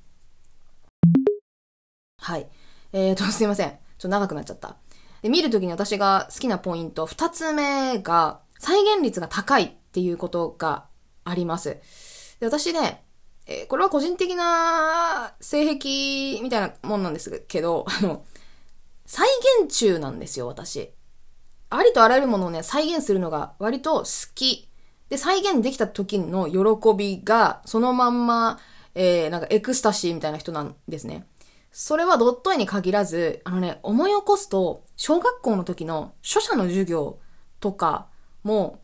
[2.20, 2.48] はい。
[2.92, 3.70] えーと、 すいません。
[3.70, 4.76] ちょっと長くなっちゃった。
[5.22, 10.86] で、見るときに私が好きなポイント、二つ目が、再現率が高いっていうことが
[11.22, 11.78] あります。
[12.40, 13.04] で、私ね、
[13.50, 18.24] えー、これは個人的な性癖みたいなもんなんですけど、 あの、
[19.06, 19.26] 再
[19.62, 20.92] 現中なんですよ、私。
[21.70, 24.68] ありとあらゆるものをね、再現するのが割と好き。
[25.08, 28.60] で、再現できた時の喜びが、そのまんま、
[28.94, 31.26] えー、なんかエクスタシーみたいな人なんですね。
[31.72, 37.18] それはドット絵に限らず、あのね、思い起こすと、小学校の時の書写の授業
[37.60, 38.08] とか
[38.42, 38.80] も、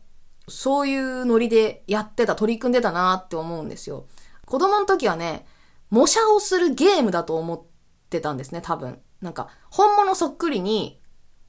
[0.47, 4.05] そういうノリでやってた、取り組んでたなって思うんですよ。
[4.45, 5.45] 子供の時はね、
[5.89, 7.61] 模写をするゲームだと思っ
[8.09, 8.99] てたんですね、多分。
[9.21, 10.99] なんか、本物そっくりに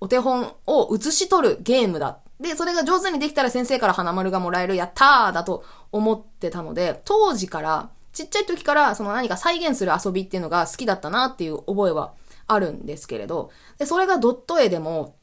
[0.00, 2.20] お手本を写し取るゲームだ。
[2.40, 12.14] で、それが上手にできたら先生から花丸がもらえる、やったーだと思ってたので、当時から、ちっちゃい時からその何か再現する遊びっていうのが好きだったなっていう覚えは
[12.46, 15.16] あるんですけれど、で、それがドット絵でも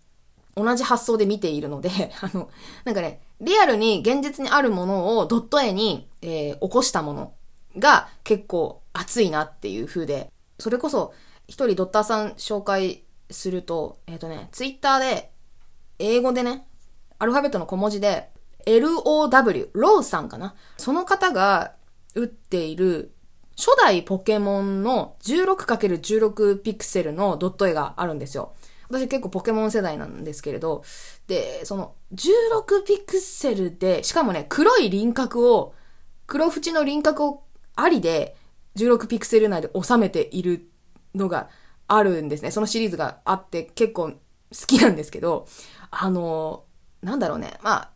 [0.56, 1.90] 同じ発想で見ているので、
[2.22, 2.50] あの、
[2.86, 7.34] なんかね、リアルに現実にあるものをドット絵に、えー、起こしたもの
[7.78, 11.14] が結構熱いなっていう風で、それこそ
[11.48, 15.32] 一人ドッターさん紹介すると、えっ、ー、とね、ツイッターで
[16.00, 16.68] 英語でね、
[17.20, 18.30] アルファベットの小文字で
[18.66, 21.74] LOW、ローさんかなその方が
[22.16, 23.14] 打っている
[23.56, 28.54] 初代ポケモンの 16×16 ピクセルのドット絵があるんですよ。
[28.90, 30.84] 私結構ポケモン世代なんですけれど、
[31.28, 35.74] で、その16ピクセルで、しかもね、黒い輪郭を、
[36.28, 37.43] 黒縁の輪郭を
[37.76, 38.36] ありで
[38.76, 40.70] 16ピクセル内で収めている
[41.16, 41.50] のが
[41.88, 42.52] あるんですね。
[42.52, 44.18] そのシリーズがあって結構好
[44.68, 45.48] きなんですけど、
[45.92, 46.64] あの、
[47.02, 47.58] なんだろうね。
[47.62, 47.92] ま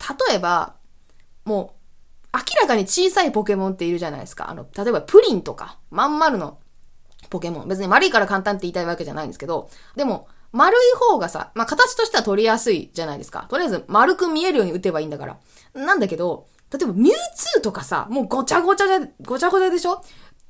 [0.00, 0.74] あ、例えば、
[1.44, 1.74] も
[2.34, 4.50] う、明らかに小さいポケモンっているじゃないですか。
[4.50, 6.58] あの、例えばプリンとか、まん丸の
[7.28, 7.68] ポケモン。
[7.68, 13.46] 別に丸いから簡単って言いたいわけじゃないんですけど、でも、丸い方がさ、まあ、形としては取りやすいじゃないですか。
[13.48, 15.38] とりあえず丸く見えるように打てばいいんだから。
[15.74, 20.02] なんだけど、例えばミュウツーとかさ、もうごちゃごちゃで、ごちゃごちゃでしょ？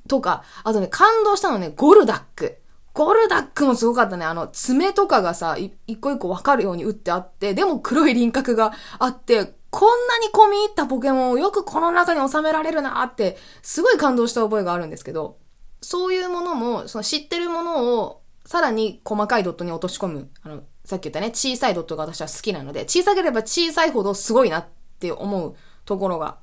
[0.09, 2.59] とか、あとね、感動したのね、ゴルダック。
[2.93, 4.25] ゴルダックもすごかったね。
[4.25, 15.39] あの、爪とかがさ、一個一個わかるように打ってあって、でも黒い輪郭があって、こんなに込み入ったポケモンをよくこの中に収められるなって、すごい感動した覚えがあるんですけど、
[15.81, 20.29] そういうものも、その知ってるものを、さらに細かいドットに落とし込む。
[20.43, 24.67] あの、さっき言ったね、小さいドットが私は好きなので、小さければ小さいほどすごいなっ
[24.99, 25.55] て思う
[25.91, 26.39] ところが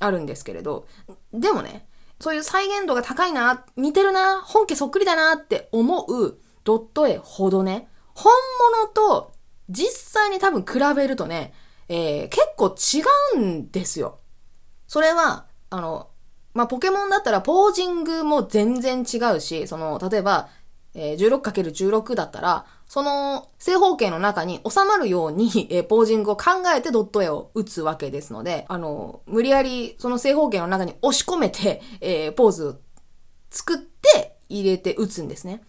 [0.00, 0.86] あるんですけれど、
[1.32, 1.86] でもね、
[2.20, 8.32] そういう再現度が高いな、似てるな、本家そっくりだなって思うドット絵ほどね、本
[8.82, 9.32] 物と
[9.68, 11.54] 実際に多分比べるとね、
[11.88, 14.18] えー、結構違うんですよ。
[14.88, 16.08] それは、あの、
[16.54, 20.48] まあ、ポケモンだったらポージングも全然違うし、その、例えば、
[20.94, 32.78] えー、16×16 だったら、その正方形の中に収まるように、 え、ポージングを考えてドット絵を打つわけですので、あの、無理やりその正方形の中に押し込めて、 えー、ポーズ
[33.48, 35.62] 作って入れて打つんですね。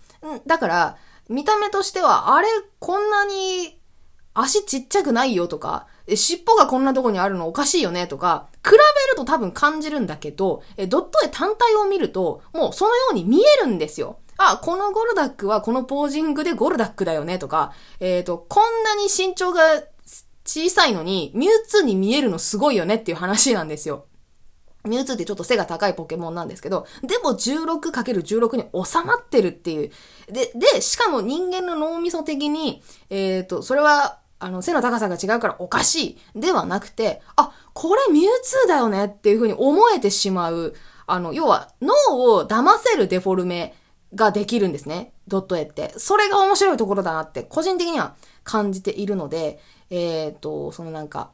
[0.45, 0.97] だから、
[1.29, 3.79] 見た目としては、あれ、こんなに
[4.33, 8.81] 足ちっちゃくないよとか、尻尾がこんなとこにあるのおかしいよねとか、比べる
[9.15, 14.17] と多分感じるんだけど、ドット絵単体を見ると、もうそのように見えるんですよ。
[14.51, 19.62] あ、このゴルダックはこのポージングでゴルダックだよねとか、えっ、ー、と、こんなに身長が
[20.45, 24.06] 小さいのに、ミュウツーに見えるのすごいよねっていう話なんですよ。
[24.86, 29.91] ミュウツーってちょっと背が高いポケモンなんですけど、でも 16×16 に収まってるっていう。
[30.32, 40.75] で、で、しかも人間の脳みそ的に、えっ、ー、と、それはあの、背の高さが違うからおかしいではなくて、あ、これミュウツーだよねっていうふうに思えてしまう、
[41.08, 41.93] あの、要は脳
[42.36, 43.73] を騙せるデフォルメ
[44.15, 45.13] ができるんですね。
[45.28, 45.93] ドット絵って。
[45.97, 51.32] それが面白いところだなって個人的には感じているので、えっ、ー、と、そのなんか、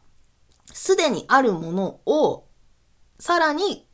[0.73, 2.45] すでにあるものを、
[3.19, 3.87] さらに、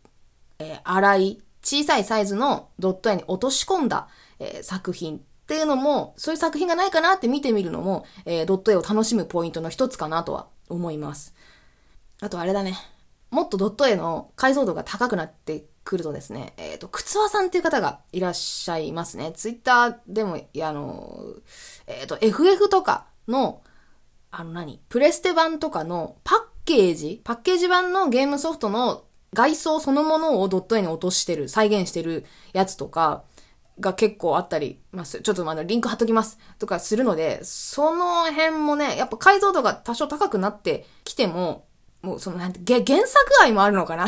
[0.60, 4.08] えー、粗い、小さいサイズのドット絵に落とし込んだ、
[4.40, 11.34] えー、作品っていうのも、そういう作品がないかなって見てみるのも、えー、ドット絵を楽しむポイントの一つかなとは思います。
[12.22, 12.78] あとあれだね。
[13.32, 19.32] もっとドット絵の解像度が高くなってくるとですね、えっ、ー、と、靴輪さんっていう方がいらっしゃいますね。
[19.34, 21.24] ツイッターでも、いやあの、
[21.88, 23.62] えっ、ー、と、FF とかの、
[24.32, 33.24] あの何プレステ版とかのパッケージパッケージ版のゲームソフトの外装そのものをドット絵に落としてる、再現してるやつとか、
[33.80, 35.22] が結構あったります。
[35.22, 36.40] ちょっとまだリンク貼っときます。
[36.60, 41.66] とかするので、その辺もね、やっぱ解像度が多少高くなってきても、
[42.02, 44.06] もうそのなんて、原作愛もあるのかな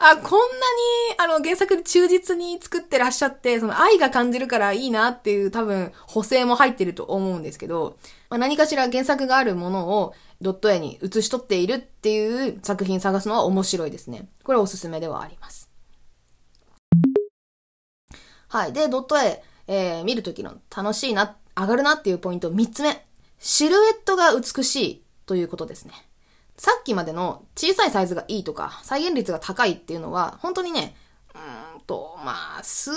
[0.00, 7.96] あ、こんなに、あの、原作で忠実に作ってらっしゃって、その愛が感じるからいいなっていう多分補正も入ってると思うんですけど、
[8.30, 14.28] まあ、何かしら原作があるものをドット絵に写し取っているっていう作品探すのは面白いですね。
[14.42, 15.70] これおすすめではあります。
[18.48, 18.72] はい。
[18.72, 23.04] で、ドット絵、えー、見るときの楽しいな、上がるなっていうポイント3つ目。
[23.38, 25.92] シルエットが美しいということですね。
[26.56, 30.94] さっきまでの小さいサイズがいいとか、再現率が高いっていうのは、本当にね、
[31.34, 32.90] うんと、まあ、数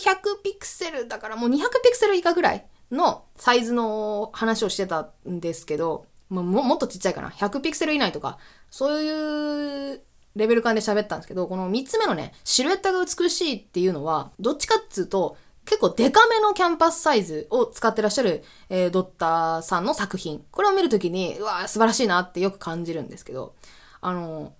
[0.00, 7.30] 百ピクセルだからもう200ピクセル以下ぐらいのサイズの話をしてたんですけど、ももっとちっちゃいかな。
[7.30, 8.38] 100ピクセル以内とか、
[8.70, 10.02] そういう
[10.34, 20.44] レベル感で喋ったんですけど、この3つ目のね、シルエットが美しいっていうのは、どっちかっつうと、結構デカめのキャンパスサイズを使ってらっしゃる、えー、ドッターさんの作品。
[20.50, 23.54] これを見るときに、うわ素晴らしいなってよく感じるんですけど、
[24.00, 24.54] あの、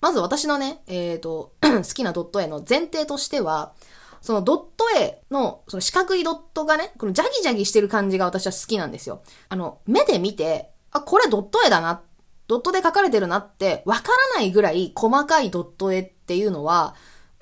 [0.00, 3.74] まず私のね、えっ、ー、と、 好きなドット絵の前提としては、
[4.22, 9.22] そのドット絵の、その四角いドットがね、このジャギジャギしてる感じが私は好きなんですよ。
[9.48, 12.02] あの、目で見て、あ、これドット絵だな
[12.48, 16.94] ドットで書かれてるなってわからないぐらい細かいドット絵っていうのは、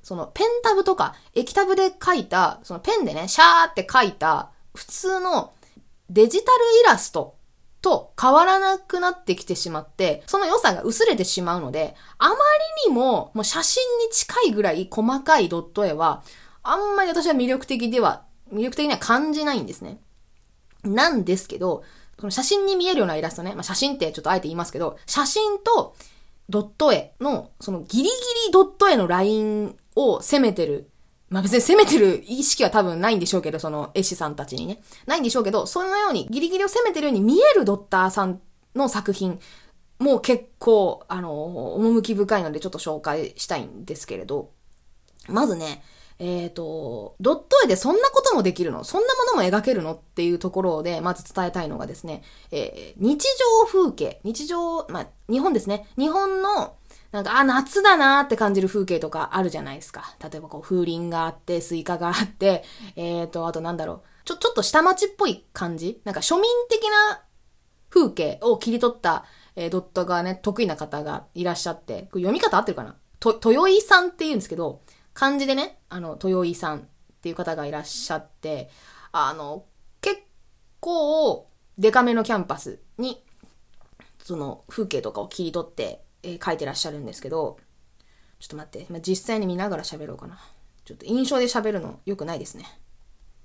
[0.09, 5.53] そのペンタブとか液タブで書いた、そのペンでね、シャーって書いた普通の
[6.09, 7.37] デジタルイラスト
[7.83, 12.35] と変わらなくなってきてしまって、その良さが薄れてしまうので、あま
[12.87, 16.23] りにももう写真に近いぐらい細かいドット絵は、
[16.63, 20.01] あんまり私は魅力的では、魅力的には感じないんですね。
[20.85, 21.85] なんですけど、
[22.19, 23.53] その写真に見えるようなイラストね。
[23.53, 25.95] まあ、写真ってちょっとあえて言いますけど、写真と
[26.49, 28.11] ドット絵の、そのギリギ
[28.47, 30.91] リドット絵のラインを攻めてる。
[31.31, 34.83] まあ、別に攻めてる意識は多分ないんでしょうけど、その絵師さんたちにね。
[35.07, 38.41] ないんでしょうけど、そのようにギリギリを攻めてるように見えるドッターさん
[38.75, 39.39] の作品
[39.99, 44.51] もう結構、あの、趣深いのでちょっと紹介したいんですけれど、
[45.29, 45.83] まずね、
[46.21, 48.85] えっ、ー、と、ドット絵でそんなこともできるの？
[48.85, 49.95] そんなものも描けるの？
[49.95, 53.25] っていうところで、まず伝えたいのがですね、えー、日
[53.63, 55.89] 常風景、日常、まあ、日本ですね。
[55.97, 56.75] 日本の、
[57.11, 60.15] なんか、あ、夏だなって感じる風景とかあるじゃないですか。
[60.23, 62.65] 例えばこう、風鈴があって、スイカがあって、
[62.97, 64.03] え、ー、と、あとなんだろう。
[64.25, 66.03] ちょ、ちょっと下町っぽい感じ？
[66.05, 67.23] なんか庶民的な
[67.89, 69.25] 風景を切り取った、
[69.57, 72.95] えー、ドットがね、得意な方がいらっしゃって、これ読み方合ってるかな？
[73.21, 74.83] と、豊井さんって言うんですけど、
[75.15, 76.83] 漢字でね、あの、豊井さんっ
[77.23, 78.71] ていう方がいらっしゃって、
[79.13, 79.65] あの、
[80.03, 80.21] 結
[80.79, 83.25] 構、デカめのキャンパスに、
[84.23, 87.59] その風景とかを切り取って、えー、書いてらっしゃるんですけど、
[88.39, 90.39] ちょっと待って、まあ、実際に見ながら喋ろうかな。
[90.85, 92.65] ちょっと印象で喋るの良くないですね。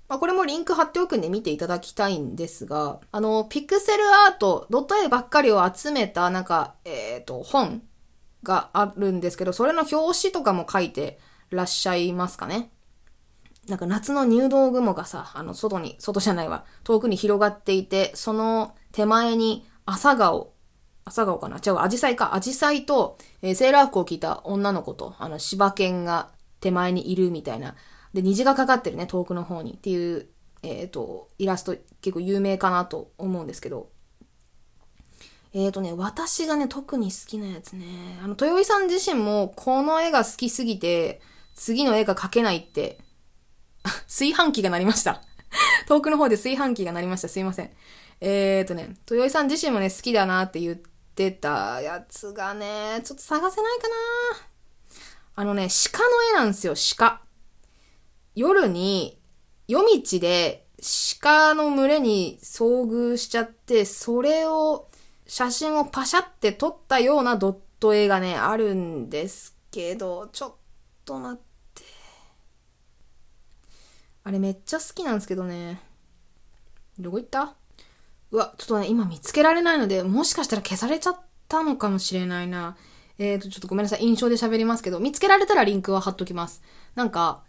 [0.08, 7.82] まあ、これもリンク貼っておくんで見ていただきたいんですが、あの、ピクセルアート、ドット絵ばっかりを集めた、なんか、えっ、ー、と、本
[8.42, 11.18] があるんですけど、それの表紙とかも書いて
[11.50, 12.70] らっしゃいますかね。
[13.68, 20.53] なんか夏の入道雲がさ、あの、外に、外じゃないわ、遠くに広がっていて、その手前に朝顔、
[21.04, 21.58] 朝顔かな？
[21.64, 22.34] 違う、アジサイか。
[22.34, 26.30] アジサイと、えー、セーラー服を着た女の子と、あの、柴犬が
[26.60, 27.74] 手前にいるみたいな。
[28.14, 30.28] で、虹がかかってるね、遠くの方にっていう、
[30.62, 33.90] えっ、ー、と、イラスト結構有名かなと思うんですけど。
[35.52, 38.18] えっ、ー、とね、私がね、特に好きなやつね。
[38.22, 41.20] あの、豊井さん自身も、この絵が好きすぎて、
[41.54, 42.98] 次の絵が描けないって
[44.08, 45.22] 炊飯器が鳴りました。
[45.86, 47.28] 遠くの方で炊飯器が鳴りました。
[47.28, 47.70] すいません。
[48.20, 53.94] えーとね、豊井さん自身もね、好きだなって言ってってたやつがね、ちょっと探せないかな
[55.36, 57.22] あのね、鹿の絵なんですよ、鹿。
[58.34, 59.20] 夜に、
[59.68, 60.66] 夜道で
[61.20, 64.88] 鹿の群れに遭遇しちゃって、それを、
[65.26, 70.54] 写真をパシャって撮ったようなドット絵がね、あるんですけど、ちょっ
[71.04, 71.44] と待っ
[71.74, 71.84] て。
[74.24, 75.80] あれめっちゃ好きなんですけどね。
[76.98, 77.54] どこ行った？
[78.34, 82.76] うわ、ちょっとね、今見つけられないので、もしかしたら消されちゃったのかもしれないな。
[83.16, 84.02] えーと、ちょっとごめんなさい。
[84.02, 86.60] 印象で喋りますけど、見つけられたらリンクは貼っときます。
[86.96, 87.44] なんか、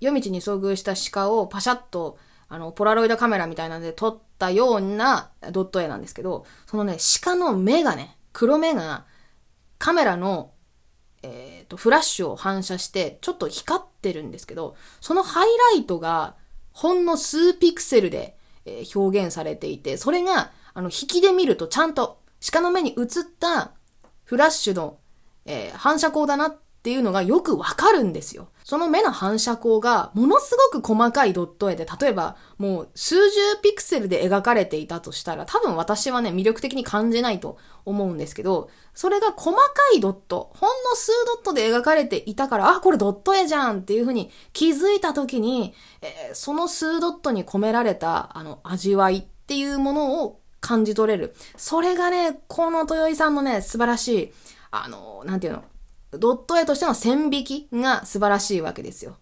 [0.00, 2.18] 夜道に遭遇した鹿をパシャッと、
[2.48, 9.04] あの、ポラロイドカメラみたいなので撮ったようなドット絵なんですけど、そのね、鹿の目がね、黒目が、
[9.78, 10.50] カメラの
[11.22, 16.34] えっ、ー、と、フラッシュを反射して、ちょっと光ってるんですけど、そのハイライトが、
[16.72, 18.35] ほんの数ピクセルで、
[18.66, 22.20] え、表現されていて、それが、あの、引きで見るとちゃんと、
[22.52, 23.06] 鹿の目に映っ
[23.38, 23.72] た
[24.24, 24.98] フラッシュの、
[25.46, 26.56] えー、反射光だなっ
[26.86, 28.46] っていうのがよくわかるんですよ。
[28.62, 39.64] その目の反射光がものすごく細かいドット絵で、例えばもう数十ピクセルで描かれていたとしたら、多分私はね、魅力的に感じないと思うんですけど、それが細か
[39.96, 51.34] いドット、ほんの数ドットで描かれていたから、あ、これドット絵じゃんっていう風に気づいた時に、えー、その数ドットに込められた、あの、味わいっていうものを感じ取れる。
[51.56, 54.32] それがね、この豊井さんのね、素晴らしい、
[54.70, 55.64] あの、なんていうの、
[56.12, 59.16] ドット絵としての線引きが素晴らしいわけですよ。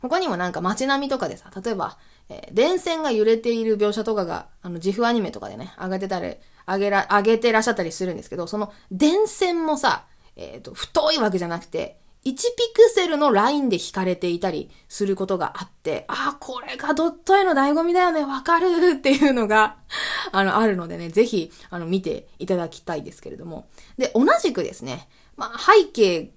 [0.00, 6.36] 他にもなんか街並みとかでさ、例えば、えー、電線が揺れている描写とかが、あの、自負アニメとかでね、上げてたり、
[6.66, 12.40] 上げら、上げてらっしゃったりするんですけど、その電線もさ、えっ、ー、と、太いわけじゃなくて、1ピ
[12.74, 18.66] クセルのラインで引かれていたりすることがあって、あ、これがドット絵の醍醐味だよね、わかる
[18.96, 19.76] っていうのが
[20.32, 23.68] あの、あるのでね、ぜひ、あの、見ていただきたいですけれども。
[23.96, 26.32] で、同じくですね、まあ、背景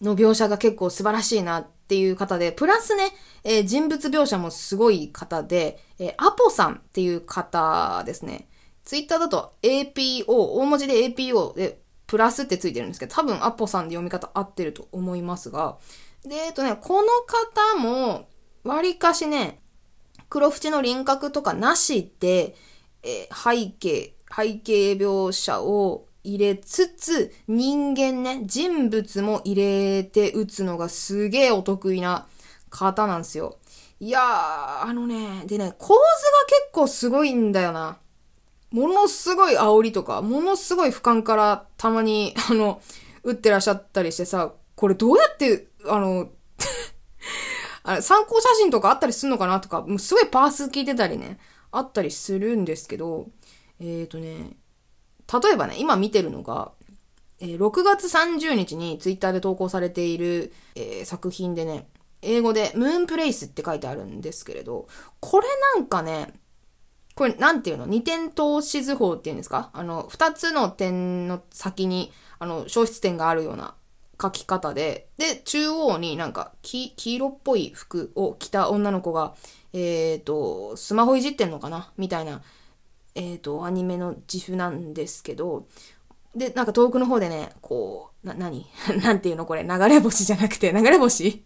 [0.00, 3.12] の描写が結構素晴らしいなっていう方で、プラスね、
[3.44, 8.48] えー、人物描写もすごい方で、えー、アポさんっていう方ですね。
[8.84, 11.81] ツイッターだと APO、大文字で APO で
[12.12, 15.78] プラスってついてるんですけど、多分アポさんで読み方合ってると思いますが、
[16.26, 18.28] で、えっとね、この方も、
[18.64, 19.62] 割かしね、
[20.28, 22.54] 黒縁の輪郭とかなしで、
[23.02, 32.26] え、背景、背景描写を入れつつ、人間ね、人物も入れて打つのがすげえお得意な
[32.68, 33.56] 方なんですよ。
[34.00, 35.98] いやー、あのね、でね、構図が
[36.46, 37.96] 結構すごいんだよな。
[38.72, 42.80] ものすごい煽りとか、ものすごい俯瞰からたまに、 あの、
[43.22, 46.30] 打ってらっしゃったりしてさ、これどうやって、あの、
[47.84, 51.38] あ参考写真とかあったりするのかなとか、もうすごいパース聞いてたりね、
[51.70, 53.28] あったりするんですけど、
[53.80, 54.56] えっ、ー、とね、
[55.42, 56.72] 例えばね、今見てるのが、
[57.40, 61.88] えー、6月30日にツイッターで投稿されている、えー、作品でね、
[62.22, 64.86] 英語でムーンプレイスって書いてあるんですけれど、
[65.20, 66.32] これなんかね、
[67.14, 67.86] これなんていうの？
[67.86, 69.70] 二点投資図法っていうんですか？
[69.72, 73.74] あの、二つの点の先に、あの、消失点があるような
[74.20, 79.34] 書き方で、で、中央になんか黄、黄色っぽい服を着た女の子が、
[79.72, 81.92] えっ、ー、と、スマホいじってんのかな？
[81.96, 82.42] みたいな
[83.14, 85.66] えっ、ー、と、アニメの自負なんですけど、
[86.34, 88.66] で、なんか遠くの方でね、こう、な、何？
[89.02, 89.44] なんていうの？
[89.44, 91.44] これ、流れ星じゃなくて、流れ星？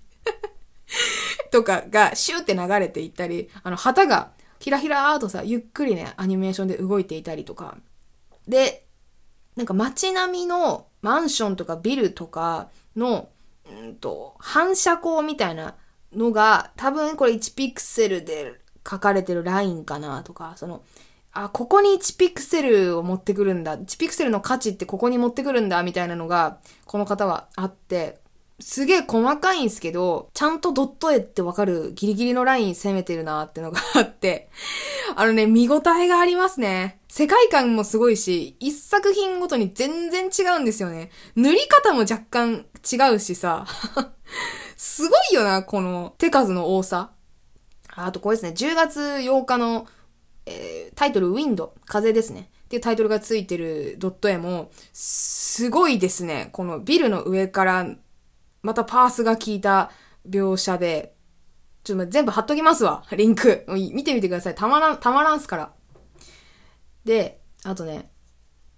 [1.50, 7.76] とかがシューって流れていったり、あの、旗がひらひらーとさ、ゆっくりね、アニメーションで動いていたりとか。
[8.48, 8.86] で、
[9.56, 13.28] なんか街並みのマンションとかビルとかの、
[13.70, 15.76] うんと、反射光みたいな
[16.12, 20.82] のが、多分これ1ピクセルで書かれてるラインかなとか、その、
[21.32, 23.76] あ、ここに1ピクセルを持ってくるんだ。
[23.76, 28.20] 1ピクセルの価値ってここに持ってくるんだ、みたいなのが、この方はあって、
[28.58, 34.48] すげえ細かいんすけど、ちゃんとドット絵ってわかるギリギリのライン攻めてるなーってのがあって、
[35.14, 37.00] あのね、見応えがありますね。
[37.08, 41.10] 世界観もすごいし、一作品ごとに全然違うんですよね。
[41.34, 43.66] 塗り方も若干違うしさ、
[44.76, 47.12] すごいよな、この手数の多さ。
[47.94, 49.86] あとこれですね、10月8日の、
[50.46, 52.50] えー、タイトル、ウィンド、風ですね。
[52.66, 56.48] っていうタイトルがついてるドット絵も、すごいですね。
[56.52, 57.86] このビルの上から、
[58.66, 59.92] またパースが効いた
[60.28, 61.14] 描写で、
[61.84, 63.04] ちょっと全部貼っときますわ。
[63.12, 63.64] リンク。
[63.68, 64.56] 見てみてください。
[64.56, 65.72] たまらん、たまらんすから。
[67.04, 68.10] で、あとね、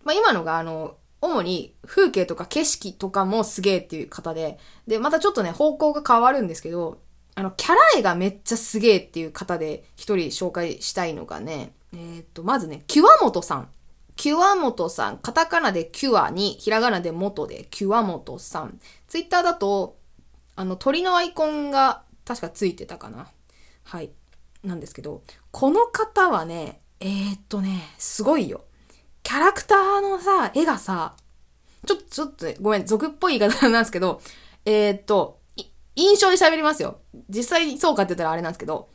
[0.05, 7.01] まあ、今のがあの、主に風景とか景色とかもすげえっていう方で、で、またちょっとね、方向が変わるんですけど、
[7.35, 13.69] あの、キャラ絵がめっちゃすげえっていう方で一人紹介したいのがね、えっ、ー、と、まずね、キュアモトさん。
[14.19, 15.19] キュアモトさん。
[15.19, 18.81] カタカナでキュアに、ひらがなで元でキュアモトさん。
[19.07, 19.97] ツイッターだと、
[20.57, 23.29] あの、鳥のアイコンが確かついてたかな。
[23.85, 24.11] はい。
[24.65, 28.65] なんですけど、この方はね、えー、っとね、すごいよ。
[29.23, 31.15] キャラクターのさ、絵がさ、
[31.87, 34.21] ちょっと、ちょっと、ごめん、俗っぽい言い方なんですけど、
[34.65, 35.39] えー、っと、
[35.95, 36.99] 印象で喋りますよ。
[37.29, 38.89] 実際そうかって言ったらあれなんですけど、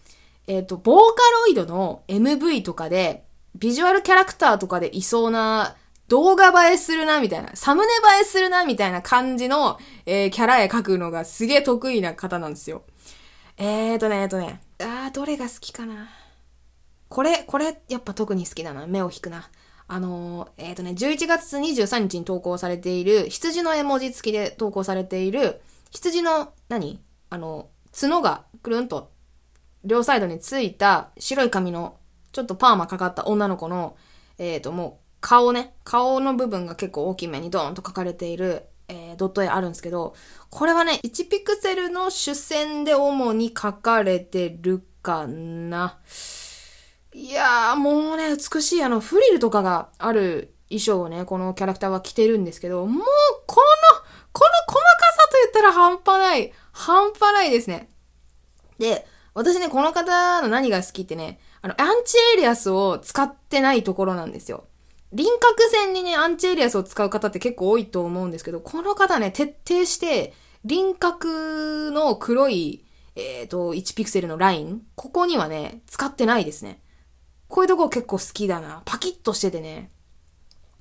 [0.48, 3.24] えー、っと、ボーカロイドの MV とかで、
[3.56, 5.76] ビジュアルキャラクターとかでいそうな、
[6.08, 12.84] 動画映えするな、みたいな、サムネ映えするな、みたいな感じの、えー、キャラ絵描くのがすげえ得意な方なんですよ。
[13.58, 16.10] えーとね、えーとね、あー、どれが好きかな。
[17.10, 18.88] これ、これ、やっぱ特に好きだな。
[18.88, 19.50] 目を引くな。
[19.88, 27.00] あのー、え、ー、とね、11月23日に投稿されている、羊の絵文字付きで投稿されている、羊の何、
[27.30, 29.12] あの、角がくるんと、
[29.84, 31.98] 両サイドについた白い髪の、
[32.34, 33.96] ちょっとパーマかかった女の子の、
[34.38, 40.16] えっ、ー、と、もう、顔ね、顔の部分が結構大きめにドーンと描かれている、えー、ドット絵あるんですけど、
[40.50, 46.00] これはね、1ピクセルの主線で主に描かれてるかな。
[47.14, 53.06] いやー、もうね、美しいあの、フリルとかがある衣装をね、このキャラクターは着てるんですけど、もう、
[53.46, 54.00] この、
[54.32, 56.52] この細かさと言ったら半端ない。
[56.72, 57.90] 半端ないですね。
[58.80, 59.06] で、
[59.36, 64.66] 私ね、この方の何が好きってね、あの、アンチエイリアスを使ってないところなんですよ。
[65.14, 70.34] 輪郭線にね、アンチエイリアスを使う方って結構多いと思うんですけど、この方ね、徹底して、
[70.66, 72.86] 輪郭の黒い、
[73.16, 76.82] えっ、ー、と、1ピクセルのライン、ここにはね、使ってないですね。
[77.48, 78.82] こういうとこ結構好きだな。
[78.86, 79.92] パキッとしててね、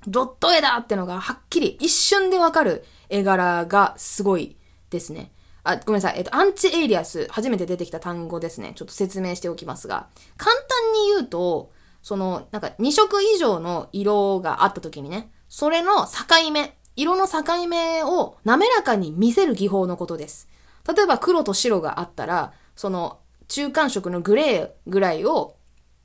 [0.06, 4.56] ドット絵だってのがはっきり一瞬でわかる絵柄がすごい
[4.90, 5.31] ですね。
[5.64, 6.18] あ、ごめんなさい。
[6.18, 8.72] えっと、アンチエイリアス、初めて出てきた単語ですね。
[8.74, 11.70] ちょっと説明しておきますが、簡単に言うと、
[12.02, 20.48] その、なんか2色以上の色があった時にね、それの境目、色の境目を滑らかに見せる技法のことです。
[20.94, 25.56] 例えば黒と白があったら、その中間色のグレーぐらいを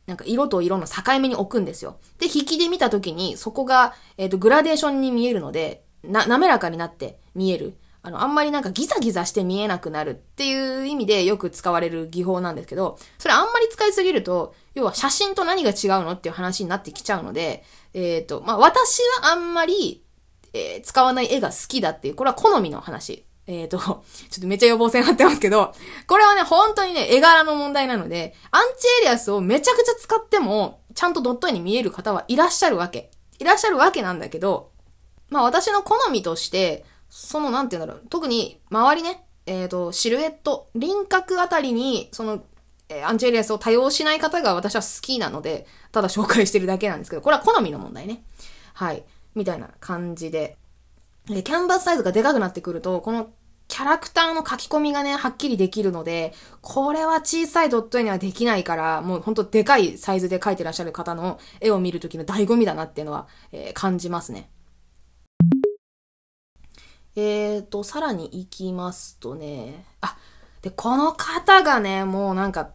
[0.07, 1.97] なんか色と色の境目に置くんですよ。
[2.17, 7.77] で、引きで見た時に、そこが、えっ、と、グラデーションに見えるので、な、滑らかになって見える。
[8.07, 20.05] あの、あんまりなんかギザギザして見えなくなるっていう意味でよく使われる技法なんですけど、それあんまり使いすぎると、要は写真と何が違うのっていう話になってきちゃうので、えっ、ー、と、まあ、私はあんまり、
[20.53, 24.01] えー、使わない絵が好きだっていう、これは好みの話えっ、と、 ちょ
[24.37, 25.73] っとめっちゃ予防線張ってますけど、
[26.05, 33.11] これはね、本当にね、絵柄の問題なので、アンチエリアスをめちゃくちゃ使っても、ちゃんとドット絵に見える方はいらっしゃるわけ。
[33.39, 34.71] いらっしゃるわけなんだけど、
[35.29, 42.43] まあ私の好みとして、その、なんて言うんだろう、特に周りね、えっ、ー、と、シルエット、輪郭あたりに、その、
[42.89, 48.23] え、アンチエリアスを多用しない方が私は好きなので、ただ紹介してるだけなんですけど、これは好みの問題ね。
[48.73, 49.03] はい。
[49.35, 50.57] みたいな感じで。
[51.27, 53.29] で、キャンバスサイズがでかくなってくると、この
[53.67, 64.49] キャラクターの書き込みがね、はっきりできるので、これは小さいドット絵にはできないから、もうほんとでかいサイズで描いてらっしゃる方の絵を見るときの醍醐味だなっていうのは、えー、感じますね。
[67.19, 70.15] えーと、さらに行きますとね、あ、
[70.61, 72.69] で、この方がね、もうなんか、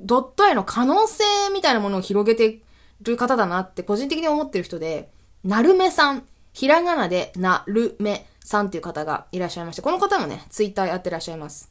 [0.00, 1.22] ドット絵の可能性
[1.54, 2.60] みたいなものを広げて
[3.02, 5.12] る方だなって個人的に思ってる人で、
[5.44, 6.26] なるめさん。
[6.52, 11.70] ひらがなでなるめさんっていう方がいらっしゃいまして、この方もね、ツイッターやってらっしゃいます。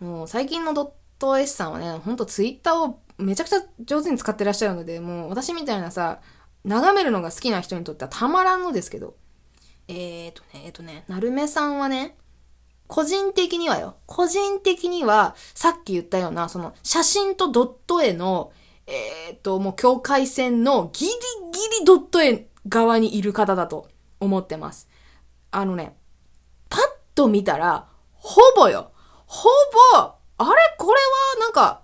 [0.00, 6.20] もう最近のドット S さんはね、ほんとツイッターをめちゃくちゃ上手に使ってらっしゃるので、もう私みたいなさ、
[6.64, 9.16] 眺めるのが好きな人にとってはたまらんのですけど、
[9.88, 12.16] えーとね、えーとね、なるめさんはね、
[12.88, 18.52] 個人的にはよ、個人的には、さっき言ったような、その、写真とドット絵の、
[18.86, 21.18] えーと、もう境界線のギリギ
[21.80, 23.88] リドット絵側にいる方だと
[24.20, 24.88] 思ってます。
[25.50, 25.96] あのね、
[26.68, 26.80] パッ
[27.14, 28.92] と見たら、ほぼよ、
[29.26, 29.48] ほ
[29.92, 30.76] ぼ、あれ？
[30.78, 31.00] これ
[31.38, 31.82] はなんか、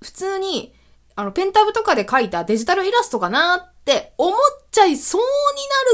[0.00, 0.74] 普通に、
[1.14, 4.38] あの、ペンタブとかで描いたデジタルイラストかなって思っ
[4.70, 5.26] ちゃいそうに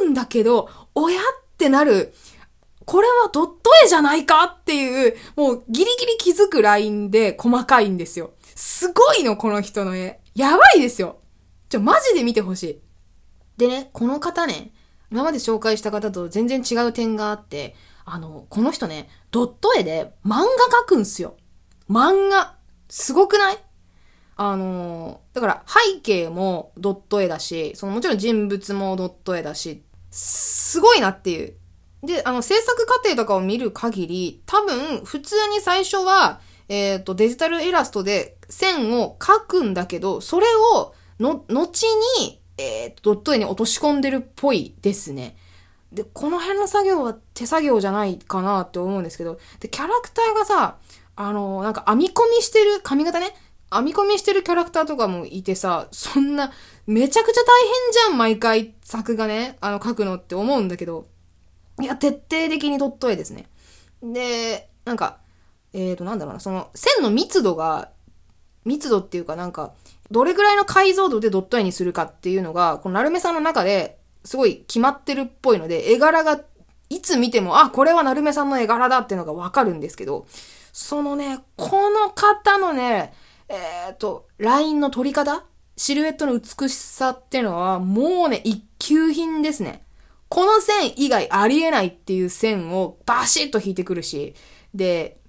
[0.02, 0.68] なるんだけど、
[1.00, 1.22] 親っ
[1.56, 2.12] てなる、
[2.84, 8.32] これはドット絵じゃないかっていう、もうギリギリ気づくラインで細かいんですよ。
[8.54, 10.20] すごいの、この人の絵。
[10.34, 11.18] やばいですよ。
[11.68, 12.80] ちょ、マジで見てほしい。
[13.56, 14.72] でね、この方ね、
[15.10, 17.74] 今まで紹介した方と全然違う点があって、
[18.04, 20.44] あの、この人ね、ドット絵で漫画
[20.82, 21.36] 描くんすよ。
[21.90, 22.56] 漫画。
[22.88, 23.58] すごくない？
[24.40, 31.54] あのだから背景もドット絵だし、そのもちろん人物もドット絵だし、すごいなっていう。
[32.02, 41.86] で、あの、制作過程とかを見る限り、多分、普通に最初は、えっ、ー、と、デジタルイラストで線を描くんだけど、それを、の、後
[42.20, 45.36] に、えっ、ー、と、ドット絵に落とし込んでるっぽいですね。
[45.92, 50.76] で、この辺の作業は手作業じゃないかなって思うんですけど、で、キャラクターがさ、
[51.16, 53.34] あの、なんか編み込みしてる髪型ね、
[53.72, 56.52] 編み込みしてるキャラクターとかもいてさ、そんな、
[56.88, 61.06] めちゃくちゃ大変じゃん、毎回作がね、あの、書くのって思うんだけど、
[61.82, 63.46] いや、徹底的にドット絵ですね。
[64.02, 65.18] で、なんか、
[65.74, 67.90] えーと、なんだろうな、その、線の密度が、
[68.64, 69.74] 密度っていうかなんか、
[70.10, 76.40] どれぐらいの解像度でドット絵にするかっていうのが、このなるめさんの中ですごい決まってるっぽいので、絵柄が
[76.88, 80.26] いつ見ても、あ、これはなるめさんの絵柄だっていうのがわかるんですけど、
[80.72, 83.12] そのね、この方のね、
[83.50, 85.44] えっ、ー、と、ラインの取り方
[85.78, 89.84] シルエットの美しさっていうのは、もうね、一級品ですね。
[90.28, 94.34] この線以外ありえないっていう線をバシッと引いてくるし、
[94.74, 95.20] で、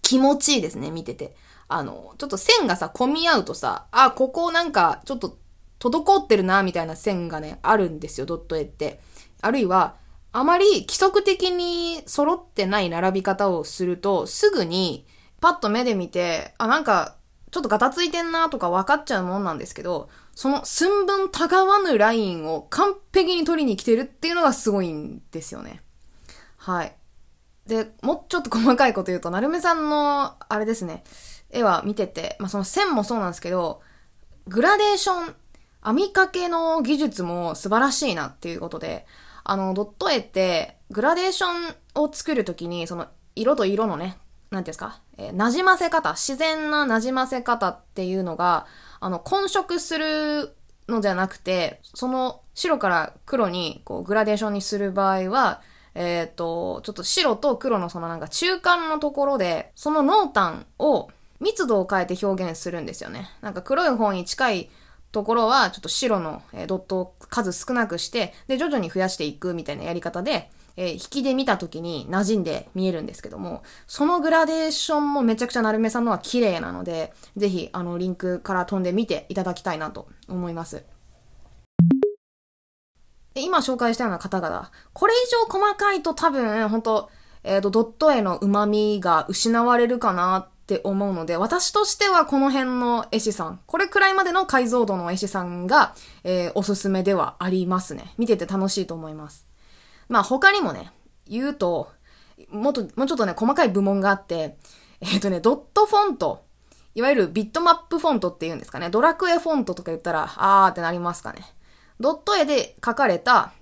[0.00, 1.34] 気持ちいいですね、見てて。
[1.66, 5.38] あの、ちょっと線がさ、混み合うとさ、あ、ここなんか、ちょっと、
[5.80, 9.00] 滞ってるな、みたいな線がね、あるんですよ、ドット絵って。
[9.40, 9.96] あるいは、
[10.30, 15.04] あまり規則的に揃ってない並び方をすると、すぐに、
[15.40, 17.16] パッと目で見て、あ、なんか、
[17.50, 25.82] ちょっとガタついてんなとか分かっちゃうもんなんですけど、その寸分たがわぬラインを完璧に取りに来てるっていうのがすごいんですよね。
[26.56, 26.94] はい。
[27.66, 31.04] で、もうちょっと細かいこと言うと、なるめさんの、あれですね、
[31.50, 33.82] 絵は見てて、まあその線もそうなんですけど、
[34.46, 35.34] グラデーション、
[35.82, 39.06] 編み掛けの技術も素晴らしいなっていうことで、
[39.44, 44.18] あの、ドット絵って、グラデーションを作るときに、その、色と色のね、
[44.50, 48.66] なんていうんですか、えー、馴染ませ方、自然な馴染ませ方っていうのが、
[48.98, 50.56] あの、混色する
[50.88, 55.62] のじゃなくて、その白から黒にこうグラデーションにする場合は、
[55.94, 61.08] えっ、ー、と、ちょっと白と黒のそのなんか中間のところで、その濃淡を
[61.40, 63.30] 密度を変えて表現するんですよね。
[63.40, 64.70] なんか黒い方に近い
[65.12, 70.50] ところはちょっと白のドットを数少なくして、で、徐々に増やしていくみたいなやり方で、
[70.80, 80.84] えー、引きで見た時に馴染んで見えるんですけども、そのグラデーションもめちゃくちゃなるめさんのは綺麗なので、ぜひ、あの、リンクから飛んでみていただきたいなと思います。
[83.34, 87.10] 今紹介したような方々、これ以上細かいと多分、本当
[87.44, 98.14] えっ、ー、と、ドット絵の旨味が失われるかなって思うので、私としてはこの辺の絵師さん、これくらいまでの解像度の絵師さんが、えー、おすすめではありますね。
[98.16, 99.49] 見てて楽しいと思います。
[100.10, 100.92] まあ他にもね、
[101.26, 101.88] 言うと、
[102.50, 104.58] もっと、もうちょっとね、細かい部門があって、
[105.00, 106.44] えっ、ー、とね、ドットフォント、
[106.94, 111.40] いわゆるビットマップフォントっていうんですかね、ドラクエフォントとか言ったら、あーってなりますかね。
[112.00, 113.52] ドット絵で書かれた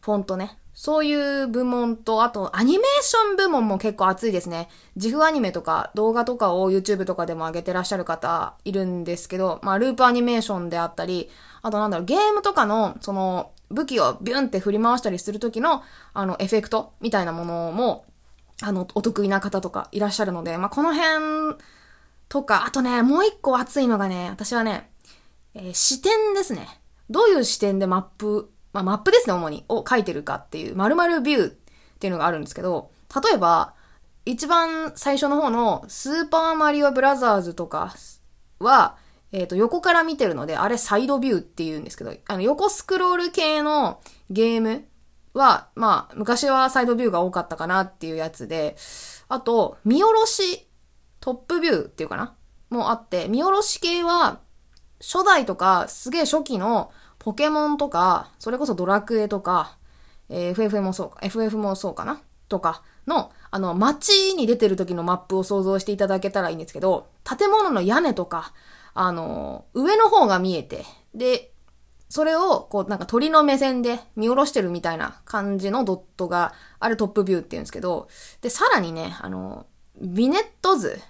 [0.00, 0.58] フォントね。
[0.74, 4.68] そういう部門と、あとアニメーション部門も結構熱いですね。
[4.96, 11.28] 自負アニメとか動画とかを YouTube とかでも上げてらっしゃる方いるんですけど、まあループアニメーションであったり、
[11.60, 15.82] あとなんだろう、ゲームとかの、その、武器をビュンって振り回したりする時の、
[16.14, 18.04] あの、エフェクトみたいなものも、
[18.62, 21.56] あの、お得意な方とかいらっしゃるので、まあ、この辺
[22.28, 24.90] とか、あとね、もう一個熱いのがね、私はね、
[25.54, 26.68] えー、視点ですね。
[27.10, 31.54] どういう視点でマップ、まあ、マップですね、主に、を書いてるかっていう、〇〇ビューっ
[31.98, 32.90] ていうのがあるんですけど、
[33.24, 33.74] 例えば、
[34.24, 37.94] 一番最初の方のスーパーマリオブラザーズとか
[38.60, 38.96] は、
[39.32, 44.84] えっ、ー、と、横から見てるので、あれサイドビューって言うんですけど、あの、横スクロール系のゲーム
[45.34, 48.76] は、まあ、昔はサイドビューが多かったかなっていうやつで、
[49.28, 50.68] あと、見下ろし、
[51.20, 52.34] トップビューっていうかな
[52.68, 54.40] もあって、見下ろし系は、
[55.00, 59.78] 初代とか、すげえ初期のポケモンとか、それこそドラクエとか、
[60.28, 68.52] えー、FF もそうか、FF もそうかなとかの、あの、街に出てる時のマップを想像していただけたらいいんですけど、建物の屋根とか、
[68.94, 70.84] あの、上の方が見えて、
[71.14, 71.52] で、
[72.08, 78.08] それを、こう、なんか鳥の目線で見下ろしてるみたいな感じのドットが、あれトップビューって言うんですけど、
[78.42, 79.66] で、さらにね、あの、
[79.98, 81.00] ビネット図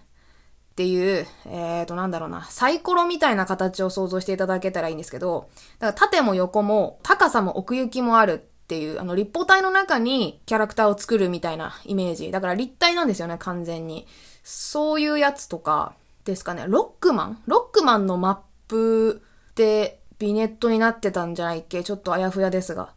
[0.73, 12.31] っていう、えーと、なんだろうな、サイコロみたいな形を想像していただけたらいいんですけど、だから縦も横も高さも奥行きもあるっていう、あの、立方体の中にキャラクターを作るみたいなイメージ。
[12.31, 14.07] だから立体なんですよね、完全に。
[14.45, 16.65] そういうやつとかですかね。
[16.69, 17.43] ロックマン？
[17.47, 21.83] ロックマンのマップってビネットになってたんじゃないっけ？
[21.83, 22.95] ちょっとあやふやですが。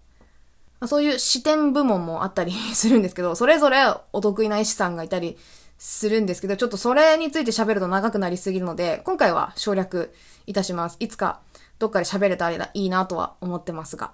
[0.88, 5.38] そういう視点部門もあったり するんですけど、それぞれお得意な医師さんがいたり
[5.78, 10.14] するんですけど、ちょっとそれについて喋ると長くなりすぎるので、今回は省略
[10.46, 10.98] いたします。
[11.00, 11.42] いつか
[11.80, 14.12] どっかで喋れたらいいなとは思ってますが。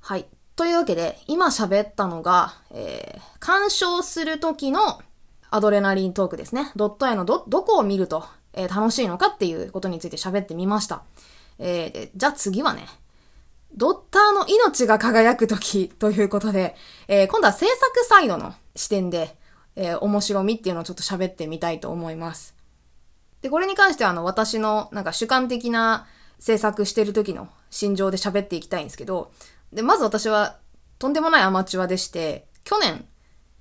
[0.00, 0.26] はい。
[0.56, 5.00] というわけで、今喋ったのが、えー、鑑賞するときの
[5.54, 6.72] アドレナリントークですね。
[6.74, 11.04] ドット絵のど、どこを見ると、えー、楽しいのかっていうことについて喋ってみました。
[11.60, 12.88] えー、じゃあ次はね、
[13.76, 16.74] ドッターの命が輝くとき ということで、
[17.06, 19.38] えー、今度は制作サイドの視点で、
[19.76, 22.56] えー、面白みっていうのをちょっと喋ってみたいと思います。
[23.40, 26.08] で、これに関してはあの、私のなんか主観的な
[26.40, 29.30] 制作してる時の心情で喋っていきたいんですけど、
[29.72, 30.56] で、まず私は
[30.98, 33.06] とんでもないアマチュアでして、去年、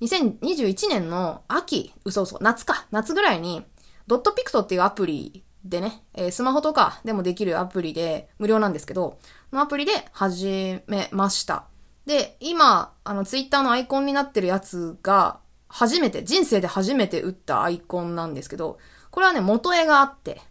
[0.04, 3.66] 2021年の秋、嘘嘘、夏か、夏ぐらいに、
[4.06, 9.18] ドットピクトっていうアプリでね、えー、スマホとかでもできるアプリで、無料なんですけど、
[9.54, 11.66] のアプリで始めました。
[12.06, 15.40] で、今、あの、ツイッターのアイコンになってるやつが、
[15.70, 18.78] 初めて、人生で初めて打ったアイコンなんですけど、
[19.10, 20.42] これはね、元絵があって、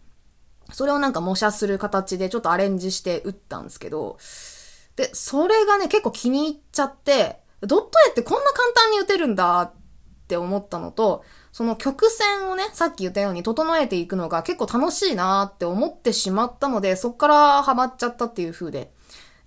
[0.71, 4.17] それをなんか模写する形でちょっとアレンジして打ったんですけど、
[4.95, 9.73] で、それがね、結構気に入っちゃって、ドット絵ってこんな簡単に打てるんだっ
[10.27, 18.91] て思ったのと、その曲線をね、さっき言ったように整えていくのが結構楽しいなって思ってしまったので、そっからハマっちゃったっていう風で。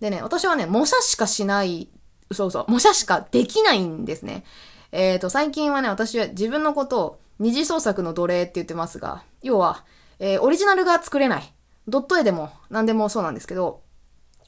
[0.00, 1.88] でね、私はね、模写しかしない、
[2.32, 4.44] そうそう、模写しかできないんですね。
[4.92, 9.84] えっ、ー、と、最近はね、私は自分のことを二次創作の奴隷って言ってますが、要は、
[10.18, 11.52] えー、オリジナルが作れない。
[11.88, 13.82] ドット絵でも何でもそうなんですけど、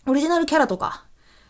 [0.07, 1.08] オリジナルキャラとか、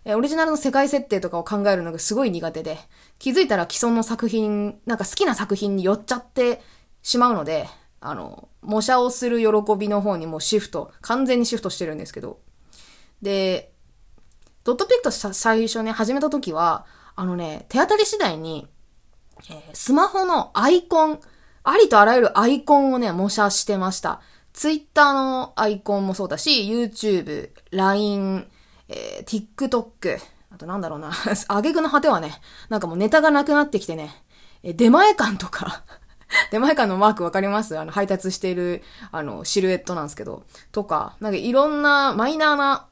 [0.09, 2.79] えオリジナルの世界設定とかを考えるのがすごい苦手で、
[3.19, 6.63] 気づいたら既存の作品、なんか好きな作品に寄っちゃって
[7.03, 7.69] しまうので、
[8.01, 9.47] あの、模写をする喜
[9.77, 12.41] びの方にもうシフト、完全にシフトしてるんですけど。
[13.21, 13.71] で、
[14.65, 18.67] ドットピクト最初ね、始めた時は、あのね、手当たり次第に、
[19.51, 21.21] えー、スマホのアイコン、
[21.65, 24.23] ありとあらゆるアイコンをね、模写してました。
[24.55, 28.49] ツイッターのアイコンもそうだし、YouTube、LINE、
[28.89, 30.19] えー、TikTok、
[30.51, 31.13] あとなんだろうな、
[31.49, 34.25] あげくの果てはね、なんかもうネタがなくなってきてね、
[34.63, 35.85] え出前館とか。
[36.51, 37.79] 出前館のマークわかります？
[37.79, 38.83] あの、配達している、
[39.13, 42.87] あの、シルエットなんですけど、とか、なんかいろんなマイナーな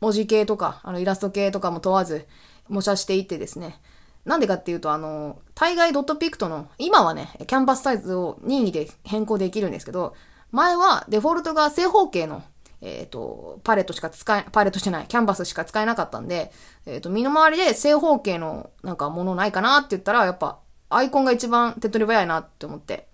[0.00, 2.28] 文字系とか、あの、イラスト系とかも問わず、
[2.68, 3.80] 模写していってですね、
[4.24, 10.14] なんでかっていうと、あの、対外ドットピクトの、今はね、キャンバスサイズを任意で変更できるんですけど、
[10.52, 12.42] 前はデフォルトが正方形の
[12.82, 16.50] えっ、ー、と、パレットしか使え、パレットしてない、キャンバスしか使えなかったんで、
[16.86, 20.58] えっ、ー、と、身の回りで正方形のなんかものないかなって言ったら、やっぱ
[20.88, 23.08] アイコンが一番手っ取り早いなって思って。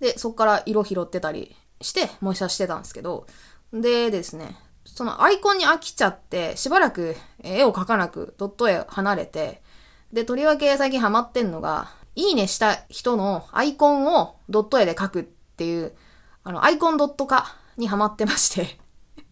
[0.00, 3.26] で、そっから色拾ってたりして、模写してたんですけど、
[3.72, 9.62] でですね、そのアイコンに飽きちゃって、しばらく絵を描かなく、ドット絵離れて、
[10.12, 15.92] で、とりわけ最近ハマってんのが、いいねした人のアイコンをドット絵で描くっていう、
[16.42, 18.79] あの、アイコンドット化にハマってまして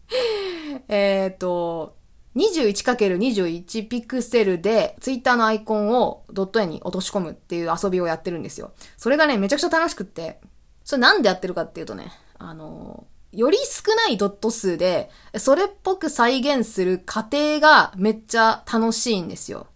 [0.87, 1.95] えっと、
[2.35, 8.71] 21×21 ピクセルで Twitter のアイコンをドット絵に落とし込むっていう遊びをやってるんですよ。
[8.97, 10.39] それがね、めちゃくちゃ楽しくって、
[10.83, 19.67] それなんでやってるかっていうとね、あの、より少ないドット数で、それっぽく再現する過程がめっちゃ楽しいんですよ。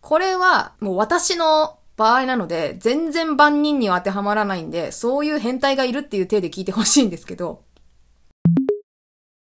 [0.00, 7.62] これはもう私の場合なので、全然万人には当てはまらないんで、そういう変態がいるっていう体で聞いてほしいんですけど、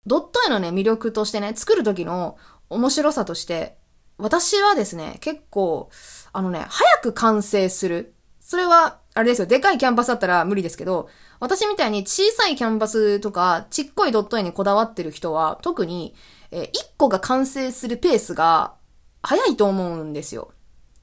[0.08, 2.36] ドット絵のね、魅力としてね、作る時の
[2.70, 3.76] 面白さとして、
[4.16, 5.90] 私はですね、結構、
[6.32, 8.14] あのね、早く完成する。
[8.40, 11.08] それは、あれですよ、でかいキャンバスだったら無理ですけど、
[11.40, 16.14] 私みたいに小さいキャンバスとか、ちっこいドット絵にこだわってる人は、特に、
[16.50, 18.74] えー、1個が完成するペースが、
[19.22, 20.52] 早いと思うんですよ。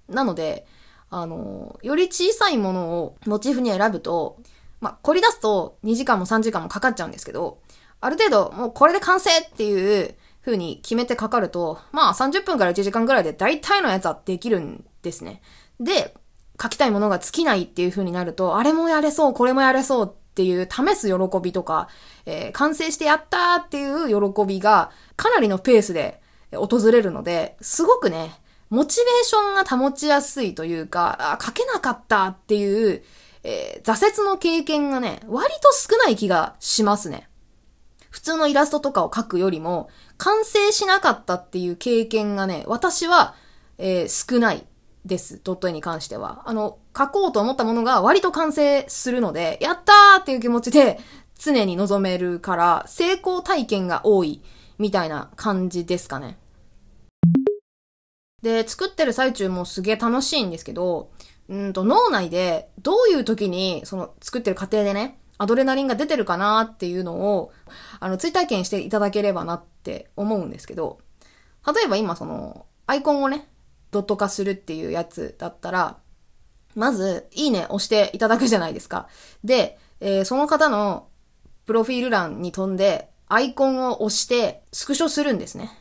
[0.09, 0.65] なので、
[1.09, 4.37] あのー、より小さいものをモチーフに選ぶと、
[4.81, 7.59] まあ、凝り出すと2時間も3時間もかかっちゃうんですけど、
[8.05, 15.41] ある程度、もうこれで完成っていう風に決めてかかると、まあ30分から1時間ぐらいで大体のやつはできるんですね。
[15.79, 16.13] で、
[16.61, 21.87] 書きたいものが尽きないっていう風になると、あれもやれそう、これもやれそうっていう試す喜びとか、
[22.27, 26.21] えー、完成してやったっていう喜びがかなりのペースで
[26.53, 28.39] 訪れるので、すごくね、
[28.69, 33.03] モチベーションが保ちやすいというか、あ書けなかったっていう、
[33.43, 37.29] えー、挫折の経験がね、割と少ない気がしますね。
[38.16, 43.36] 普通のイラストとかを描くよりも、完成しなかったっていう経験がね、私は、
[43.78, 44.66] えー、少ない
[45.03, 45.41] です。
[45.43, 46.43] ドット絵に関しては。
[46.45, 50.97] あの、描こうと思ったものが割と完成するので、やったーっていう気持ちで
[51.38, 54.41] 常に望めるから、成功体験が多い
[54.78, 56.38] みたいな感じですかね。
[58.41, 61.11] で、作ってる最中もすげえ楽しいんですけど、
[61.49, 67.51] うんと脳内でどういう時に、その作ってる過程でね、アドレナリンが出てるかなっていうのを、
[67.99, 70.99] あの、追体験していただければなって思うんですけど、
[71.65, 73.47] 例えば今その、アイコンをね、
[73.91, 75.97] ドット化するっていうやつだったら、
[76.75, 79.07] まず、いいね押していただくじゃないですか。
[79.43, 81.07] で、えー、その方の
[81.65, 85.71] プロフィール欄に飛んで、アイコンを押して、スクショするんですね。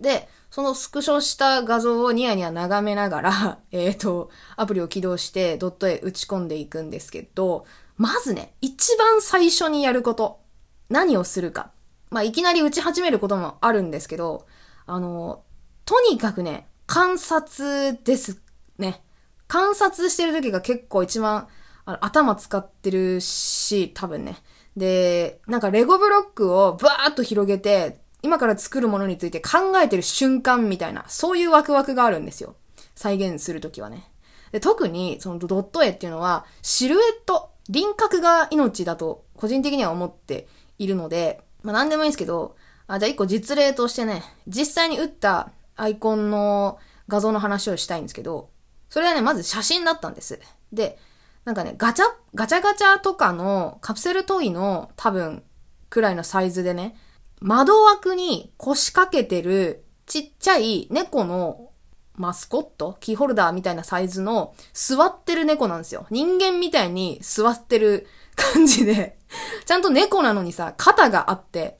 [0.00, 7.66] で、そのスクショした画像をニヤニヤ眺めながら、 えっ、ー、と、アプリを起動してドットへ打ち込んでいくんですけど、
[7.96, 10.40] まずね、一番最初にやること。
[10.88, 11.72] 何をするか。
[12.10, 14.46] まあ、いきなり打ち始めることもあるんですけど、
[14.86, 15.42] あの、
[15.84, 18.40] とにかくね、観察です
[18.78, 19.02] ね。
[19.48, 21.48] 観察してる時が結構一番
[21.84, 24.36] 頭使ってるし、多分ね。
[24.76, 32.56] で、なんかレゴブロックをバーッと広げて、今から作るものについて考えてる瞬間みたいな、そういうワクワクがあるんですよ。
[32.94, 34.10] 再現するときはね。
[34.52, 40.46] で、特に、そのドット絵っていうのは、シルエット、輪郭が命だと、個人的には思って
[40.78, 42.56] いるので、まあ何でもいいんですけど、
[42.86, 48.50] あ、じゃあ一個実例としてね、実際に打ったアイコンの画像の話をしたいんですけど、
[48.88, 50.38] それはね、まず写真だったんです。
[50.72, 50.98] で、
[51.44, 55.42] なんかね、ガチャ、ガチャガチャとかのカプセルトイの多分
[55.90, 56.96] くらいのサイズでね、
[57.40, 61.70] 窓枠に腰掛けてるちっちゃい猫の
[62.16, 66.06] マスコットキーホルダーみたいなサイズの座ってる猫なんですよ。
[66.10, 69.16] 人間みたいに座ってる感じで
[69.64, 71.78] ちゃんと猫なのにさ、肩があって、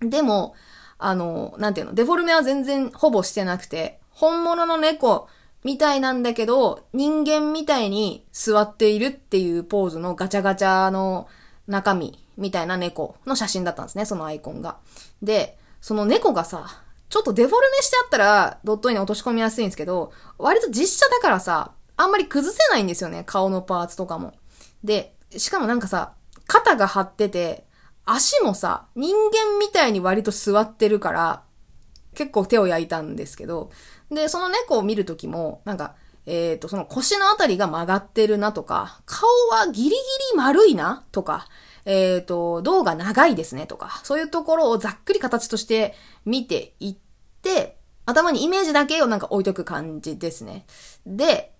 [0.00, 0.54] でも、
[0.98, 5.28] あの、なんていうの、デフォルメは全然ほぼしてなくて、本物の猫
[5.64, 11.28] みたいなんだけど、人間みたいに座っているっていうポーズのガチャガチャの
[11.66, 14.78] 中身みたいな猫の写真だったんですね、そのアイコンが。
[15.22, 24.34] で、その猫がさ、ちょっとデフォルメしてあったらドット絵に落とし込みやすいんですけど、割と実写だからさ、あんまり崩せないんですよね、顔のパーツとかも。
[24.84, 26.12] で、しかもなんかさ、
[26.46, 27.64] 肩が張ってて、
[28.04, 31.42] 足もさ、人間みたいに割と座ってるから、
[32.14, 33.70] 結構手を焼いたんですけど、
[34.10, 35.94] で、その猫を見るときも、なんか、
[36.26, 39.96] えっ、ー、と、その腰のあたりが曲がってるなとか、顔はギリギ
[40.32, 41.48] リ丸いなとか、
[41.88, 45.94] えっ、ー、と、胴が長いですねとか、そういうところをざっくり形として
[46.26, 46.96] 見ていっ
[47.40, 50.66] て、頭にイメージだけをなんか置いとく感じですね。
[51.06, 51.54] で、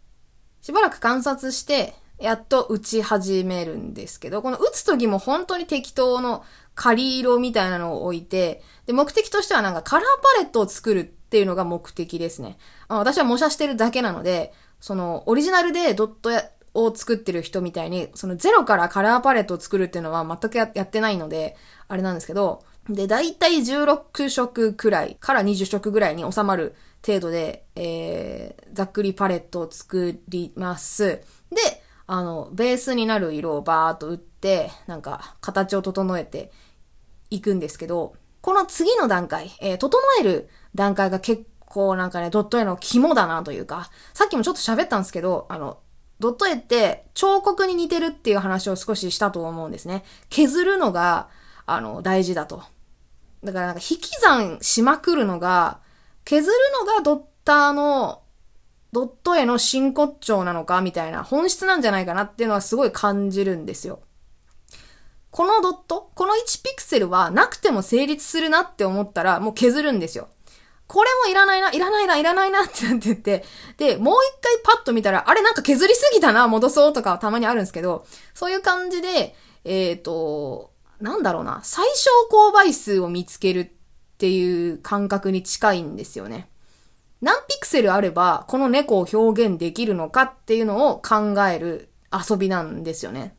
[0.60, 10.04] しばらく観察して、やっと打ち始めるんですけど、この打つ時も本当に適当の仮色みたいなのを置いて、で、目的としてはなんかカラー
[10.36, 12.58] パレットを作るっていうのが目的ですね。
[12.88, 16.30] 私は模写してるだけなので、その、オリジナルでドット
[16.84, 21.56] を作ってる人みたいに、そのゼロからカラーパレットを作るっていうのは全くやってないので、
[21.88, 26.74] あれなんですけど、で、だいたい16色くらいから20色ぐらいに収まる
[27.06, 31.20] 程度で、えー、ざっくりパレットを作ります。
[31.50, 36.50] で、あの、ベースになる色をバーっと打って、なんか、形を整えて
[37.30, 45.78] いくんですけど、この次の段階、えー、整える段階が結構なんかね、ドット絵の肝だなというか、さっきもちょっと喋ったんですけど、あの、
[46.20, 50.04] ドット絵って彫刻に似てるっていう話を少ししたと思うんですね。
[50.30, 51.28] 削るのが、
[51.66, 52.62] あの、大事だと。
[53.44, 55.80] だからなんか引き算しまくるのが、
[56.24, 56.56] 削る
[56.86, 58.22] のがドッターの
[58.92, 64.00] ドット絵の真骨頂なのかみたいな本質なんじゃないかなっていうのはすごい感じるんですよ。
[65.30, 70.28] このドットこの1ピクセルはなくても成立するなって思ったらもう削るんですよ。
[70.88, 73.44] これもいらないな、いらないな、いらないなってなってて、
[73.76, 83.70] で、もう一回パッと見たら、あれなんか削りすぎたな、戻そうとかたまにあるんですけど、そういう感じで、えっ、ー、と、なんだろうな、最小公倍数を見つけるっ
[84.16, 86.48] ていう感覚に近いんですよね。
[87.20, 93.36] 何ピクセルあればこの猫を表現できるのかっていうのを考える遊びなんですよね。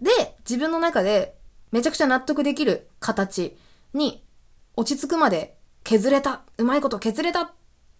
[0.00, 0.10] で、
[0.40, 1.36] 自分の中で
[1.70, 3.56] めちゃくちゃ納得できる形
[3.92, 4.24] に
[4.76, 7.50] 落ち着くまで削れた、うまいこと削れたっ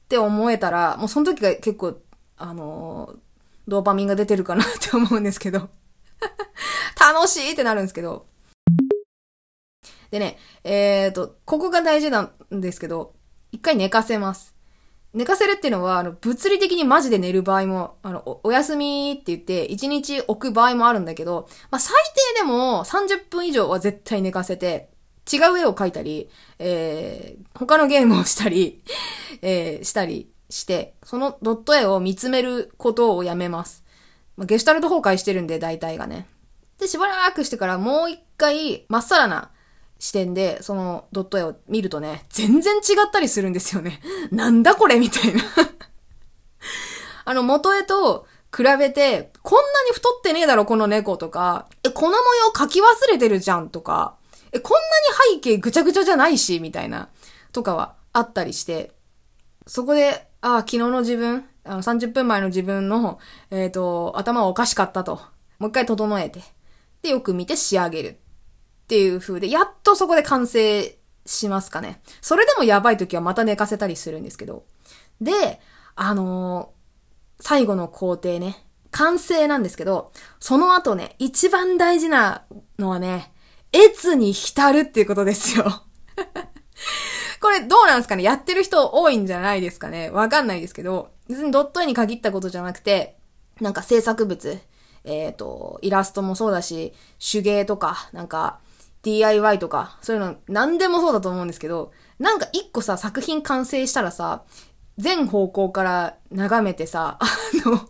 [0.09, 2.01] て思えたら、もうその時が結構、
[2.37, 3.16] あのー、
[3.68, 5.70] ドーパミンが出てるかなって思うんですけど
[7.01, 8.26] 楽しいってなるんですけど。
[10.11, 13.14] でね、えっ、ー、と、ここが大事なんですけど、
[13.53, 14.55] 一回寝かせます。
[15.12, 21.95] 寝かせるっていうのは、あの、物理的にマジで寝る場合も、あの、おお休みって言って、1日置く場合もあるんだけど、まあ、最
[22.35, 24.93] 低でも30分以上は絶対寝かせて、
[25.33, 28.83] 違う絵を描いたり、えー、他のゲームをしたり、
[29.43, 33.85] えー、したりして、そのドット絵を見つめることをやめます。
[34.37, 36.27] まあ、ゲシュタルト崩壊してるんで、大体がね。
[36.79, 39.51] で、しばらくしてからもう一回、まっさらな
[39.99, 44.01] 視点で、そのドット絵を見るとね、全然違ったりするんですよね。
[44.31, 45.43] なんだこれみたいな
[47.25, 54.16] あの、元絵と比べて、こんなに太ってねえだろ、この猫とか、え、この模様描き忘れてるじゃんとか、
[54.55, 54.81] え、こん
[55.29, 57.09] なに背景ぐちゃぐちゃじゃないし、みたいな、
[57.53, 58.93] とかはあったりして、
[59.67, 63.19] そこで、ああ、昨日の自分、あの、30分前の自分の、
[63.51, 65.21] えっ、ー、と、頭はおかしかったと。
[65.59, 66.41] もう一回整えて。
[67.03, 68.09] で、よく見て仕上げる。
[68.09, 72.01] っていう風で、やっとそこで完成しますかね。
[72.21, 74.65] それでもやばい時はまた寝かせたりするんですけど。
[75.21, 75.61] で、
[75.97, 78.65] あのー、最後の工程ね。
[78.91, 82.45] 完成なんですけど、その後ね、一番大事な
[82.79, 83.33] のはね、
[83.75, 85.83] 越に浸るっていうことですよ。
[87.41, 88.22] これどうなんですかね？
[88.22, 90.11] やってる人多いんじゃないですかね？
[90.11, 93.18] わかんないですけど、別にドット絵に限ったことじゃなくて、
[93.61, 94.59] なんか制作物、
[95.05, 98.61] えっ、ー、と、イラストもそうだし、手芸とか、なんか、
[99.03, 104.45] DIY とか、そういうの、何でもそうだと思うんですけど、なんか一個さ、作品完成したらさ、
[104.97, 107.27] 全方向から眺めてさ、 あ
[107.68, 107.89] の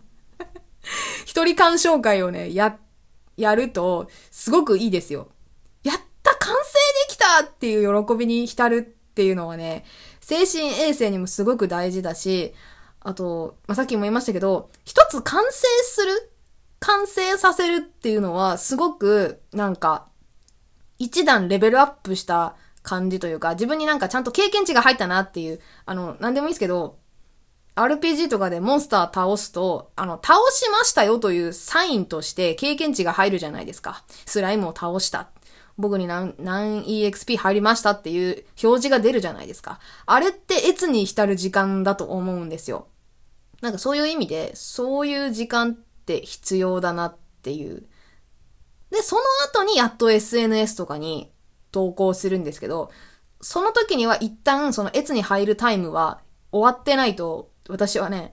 [1.24, 2.78] 一人鑑賞会をね、や、
[3.36, 5.28] やると、すごくいいですよ。
[6.24, 6.72] った完成
[7.08, 9.84] できたっていう喜びに浸るっていうのはね、
[10.20, 12.54] 精神衛生にもすごく大事だし、
[13.00, 16.32] あと、まあ、さっきも言いましたけど、一つ完成する
[16.80, 20.08] 完成させるっていうのは、すごく、なんか、
[20.98, 26.98] 一段レベルアップした感じというか、自分になんかちゃんと経験値が入ったなっていう、あの、なんでもいいですけど、
[27.76, 34.04] RPG とかでモンスター倒すと、あの、倒しましたよというサインとして経験値が入るじゃないですか。
[34.26, 35.30] スライムを倒した。
[35.76, 39.80] 僕に何、何 EXP 入りましたっていう表示が出るじゃないですか。
[40.06, 42.86] あれって越に浸る時間だと思うんですよ。
[43.60, 47.84] なんかそういう意味で、そういう時間って必要だなっていう
[48.94, 51.32] で、その後にやっと SNS とかに
[51.72, 52.92] 投稿するんですけど、
[53.40, 56.20] その時には一旦その越に入るタイムは
[56.52, 58.32] 終わってないと私はね、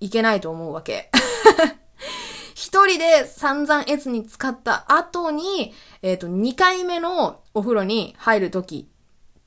[0.00, 1.10] いけないと思うわけ。
[2.60, 8.90] 一人で散々越に使った後に、えっ、ー、と、二回目のお風呂に入る時、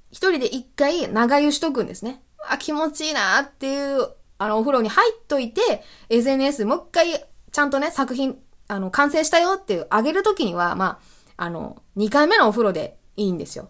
[0.10, 2.24] 一人で一回長湯しとくんですね。
[2.50, 4.08] あ、気持ちいいなっていう、
[4.40, 11.00] あの、お風呂に入っといて、SNS もう一回、ちゃんとね、作品あの、完成したよっていう、あげるときには、ま
[11.38, 13.70] あ、あの、2回目のお風呂でいいんですよ。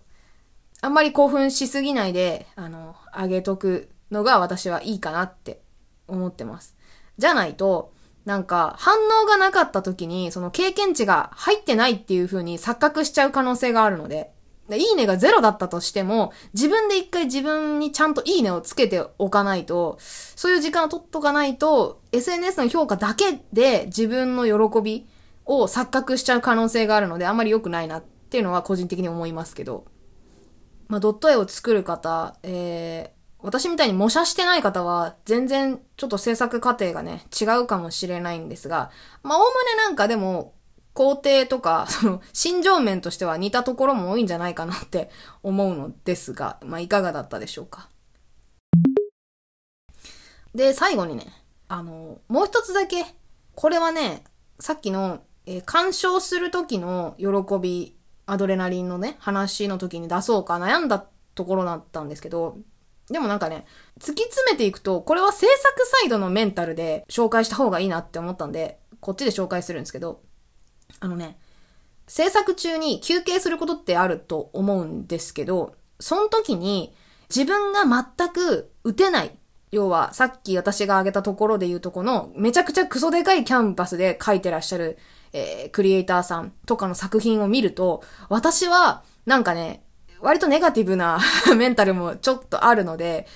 [0.79, 5.61] あんまり興奮しすぎないで、あの、あげとくのが私はいいかなって
[6.07, 6.77] 思ってます。
[7.17, 7.91] じゃないと、
[8.25, 14.31] なんか、反応がなかった時に、その経験値が入ってないっていう風に錯覚しちゃう可能性があるので、
[14.71, 25.05] いいねがゼロだったとしても、自分で一回自分にちゃんといいねをつけておかないと、そういう時間を取っとかないと、SNS の評価だけで自分の喜び
[25.45, 29.85] を錯覚しちゃう可能性があるので、あまり良くないなっていうのは個人的に思いますけど。
[30.87, 38.89] まあ、ドット絵を作る方、えー、私みたいに模写してない方は、全然ちょっと制作過程がね、違うかもしれないんですが、
[39.21, 40.53] まあ、おおむねなんかでも、
[40.93, 45.11] 工程とか、 その、心情面としては似たところも多いんじゃないかなって
[45.43, 47.89] 思うのですが、まあ、いかがだったでしょうか。
[50.55, 51.27] で、最後にね、
[51.67, 53.05] あの、もう一つだけ、
[53.55, 54.23] これはね、
[54.59, 57.27] さっきの、えー、鑑賞する時の喜
[57.59, 62.57] び、アドレナリンのね、話の時に出そうか悩んだところだったんですけど、
[63.09, 63.65] でもなんかね、
[63.99, 70.21] 突き詰めていくと、これは制作サイドのメンタルで紹介した方がいいなって思ったんで、こっちで紹介するんですけど、
[70.99, 71.37] あのね、
[72.07, 76.95] 制作中に休憩することってあると思うんですけど、その時に
[77.29, 79.37] 自分が全く打てない。
[79.71, 84.99] 要は、さっき私が挙げたところで言うとこの、めちゃくちゃクソでかいキャンパスで書いてらっしゃる、
[85.33, 89.82] えー、クリエイターさんとかの作品を見ると、私は、なんかね、
[90.23, 91.19] 割とネガティブな
[91.55, 93.27] メンタルもちょっとあるので、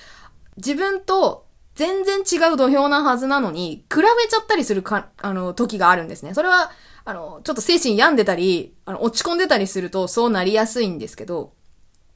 [0.55, 6.33] 自分と全然違う土俵なはずなのに、比べちゃったりするか、あの、時があるんですね。
[6.33, 6.71] それは、
[7.05, 11.51] あの、ちょっと精神病んでたり、あの、落ち込んでたりするとそうなりやすいんですけど、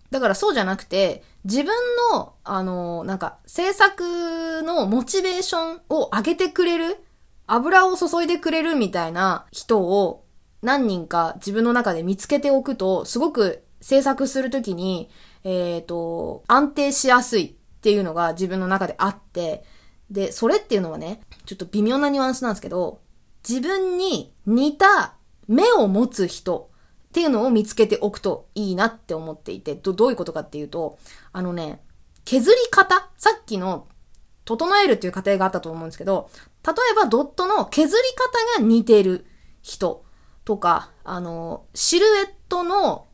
[0.10, 1.74] だからそうじゃなくて、自分
[2.12, 6.98] の、あの、なんか、制作のモチベーションを上げてくれる、
[7.46, 10.24] 油を注いでくれるみたいな人を
[10.62, 15.10] 何人か自分の中で見つけておくと、すごく制作するときに、
[15.44, 19.64] えっ、ー、と、安定しやすいっていうのが自分の中であって、
[20.10, 23.02] で、それっていうのはね、ちょっと微妙なニュアンスなんですけど、
[23.48, 25.16] 自分に似た
[25.48, 26.72] 目を持つ人、
[27.12, 30.98] っていうのを見つけておくといいなって思っていて、ど、どういうことかっていうと、
[31.34, 31.82] あのね、
[32.24, 33.90] 削り方さっきの
[34.46, 36.30] 整えるっていう過程があったと思うんですけど、
[36.66, 39.26] 例えばドットの削り方が似てる
[39.62, 40.06] 人
[40.46, 43.08] とか、あの、シルエットの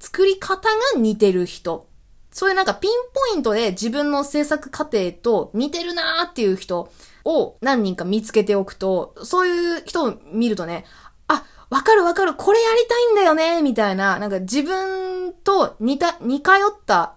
[0.00, 1.88] 作り方が似てる人。
[2.30, 6.90] そういうなんかピンポイントで自分の制作過程と似てるなーっていう人
[7.24, 10.84] を何人か見つけておくと、そういう人を見るとね、
[11.28, 17.14] あ、わかるわかる、これやりたいんだよね、みたいな、なんか自分と似た、似通った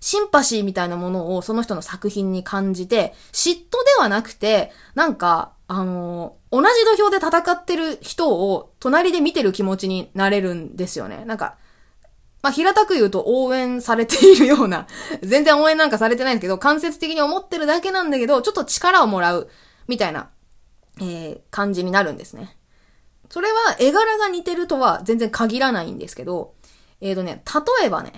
[0.00, 3.66] シンパシーみたいなものをその人の作品に感じて、嫉妬で
[3.98, 11.24] はなくて、なんか、あのー、同じ土俵で戦ってる人を隣で見てる気持ちになれるんですよね。
[11.24, 11.56] なんか、
[12.46, 14.86] まあ、平たく言うと応援されているような、
[15.20, 19.50] 全然応援なんかされてないんですけど、間接的に思ってるだけなんだけど、ちょっと力をもらう、
[19.88, 20.30] みたいな、
[21.00, 22.56] えー、感じになるんですね。
[23.30, 26.54] それは絵柄が似てるとは全然限らないんですけど、
[27.00, 27.42] えっ、ー、とね、
[27.80, 28.12] 例えばね、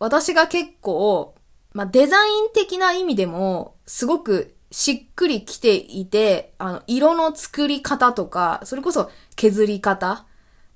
[0.00, 1.36] 私が結構、
[1.72, 10.26] まあ、デザイン的な意味でも、すごくしっくりきていて、あの、色の作り方とか、それこそ削り方、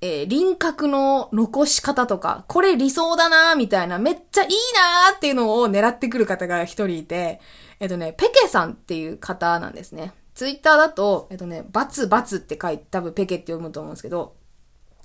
[0.05, 7.40] えー、輪郭の残し方とか、これ理想だなーみたいな、めっちゃいいなーっていうのを狙ってくる方が一人いて、
[7.78, 10.12] えっ、とね、ペケさんっていう方なんですね。
[10.34, 14.34] ツイッターだと、えっとね、バツバツって書いて、多分ペケって読むと思うんですけど、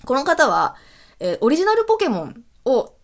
[0.03, 0.75] この方は、
[1.19, 2.95] えー、オリジナルポケモンを、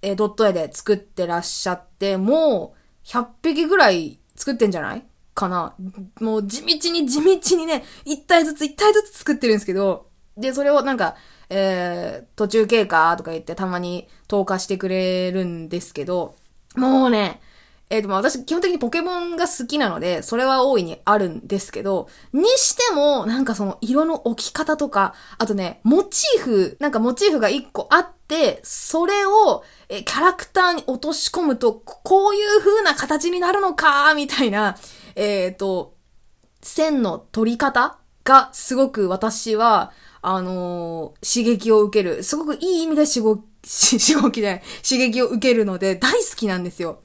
[0.00, 2.74] えー、ドット絵で作ってらっしゃって、も
[3.04, 5.04] う、100匹ぐらい作ってんじゃない？
[5.34, 5.74] かな？
[6.20, 11.16] もう地道に地道にね、一体ずつ一体ずつ作ってるんですけど、で、それをなんか、
[11.54, 16.34] えー、途中経過とか言ってたまに投下してくれるんですけど、
[16.76, 17.42] もうね、
[17.90, 34.78] えっ、ー、と、ま私基本的にポケモンが好きなので、それは大いにあるんですけど、にしても、なんかその色の置き方とか、あとね、モチーフ、なんかモチーフが一個あって、それを、え、キャラクターに落とし込むと、こういう風な形になるのか、みたいな、
[35.14, 35.92] えっ、ー、と、
[36.62, 39.92] 線の取り方がすごく私は、
[40.22, 42.22] あのー、刺激を受ける。
[42.22, 43.42] すごくいい意味で刺激、
[43.98, 47.00] 刺激で、刺激を受けるので大好きなんですよ。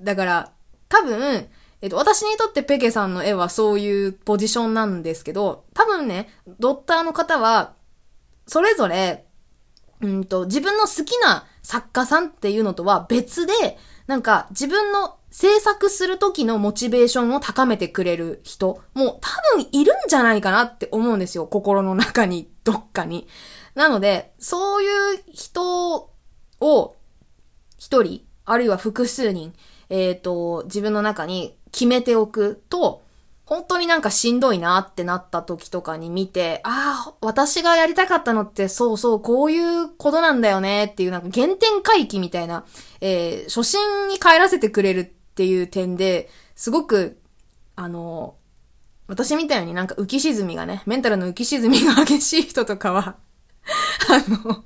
[0.00, 0.52] だから、
[0.88, 1.48] 多分、
[1.82, 7.74] えっと、私にとってペケさんの絵はそういうポジションなんですけど、多分ね、ドッターの方は、
[8.46, 9.26] それぞれ、
[10.00, 19.28] うんと、自分の好きな作家さんっていうのとは別で、なんか自分の制作する時のモチベーションを高めてくれる人もう多
[19.58, 21.46] 分いるんじゃないかなって思うんですよ。
[21.46, 23.28] 心の中に、どっかに。
[23.74, 26.10] なので、そういう人
[26.58, 26.96] を
[27.76, 29.52] 一人、あるいは複数人、
[29.90, 33.02] えっ、ー、と、自分の中に決めておくと、
[33.44, 42.64] 本当になんかしんどいなってなった時とかに見て、ああ、私がやりたかったのってそうそう、こういうことなんだよねっていうなんか原点回帰みたいな、
[43.02, 47.18] えー、初心に帰らせてくれるっていう点で、すごく、
[47.74, 48.36] あの、
[49.06, 53.16] 私みたいになんか浮き沈みがね、メンタルの浮き沈みが激しい人とかは
[54.08, 54.64] あの、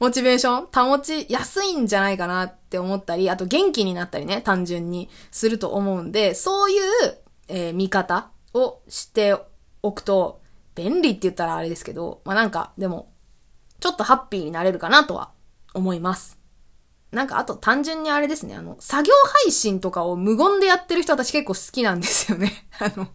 [0.00, 6.82] モチベーション保ちやすいんじゃないかなって思ったり、あと元気になったりね、単純にすると思うんで、そういう、
[7.46, 9.36] えー、見方をして
[9.84, 10.40] おくと、
[10.74, 13.12] 便利って言ったらあれですけど、まあなんか、でも、
[13.78, 15.30] ちょっとハッピーになれるかなとは
[15.74, 16.35] 思います。
[17.12, 22.66] なんかあと単純にあれですね、あの、作業配信とかを無言でやってる人私結構好きなんですよね。
[22.78, 23.08] あの、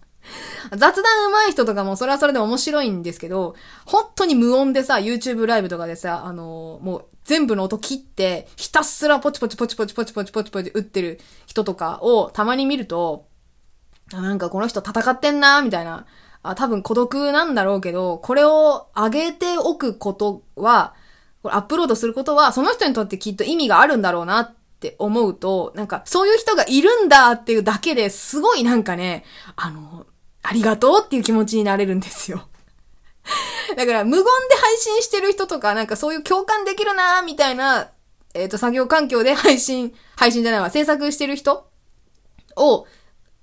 [0.77, 13.27] 雑談上手い人とかもそれはそれで面白いんですけど、本当に無音でさ、YouTube ライブとかでさ、あの、もう全部の音切って、ひたすらポチポチポチポチポチポチポチポチ打ってる人とかをたまに見ると、
[14.11, 16.05] なんかこの人戦ってんな、みたいな。
[16.43, 20.93] あ、多分孤独なんだろうけど、これを上げておくことは、
[21.43, 30.05] これアップロードすることは、その人にとってきっと意味があるんだろうなって思うと、なんか、そういう人がいるんだっていうだけですごいなんかね、あの、
[30.43, 32.47] ありがとうっていう気持ちになれるんですよ。
[33.75, 37.89] だから、無言で配信してる人とか、なんかそういう共感できるなーみたいな、
[38.33, 41.67] えっ、ー、と、作業環境で配信、配信じゃないわ、制作してる人
[42.55, 42.85] を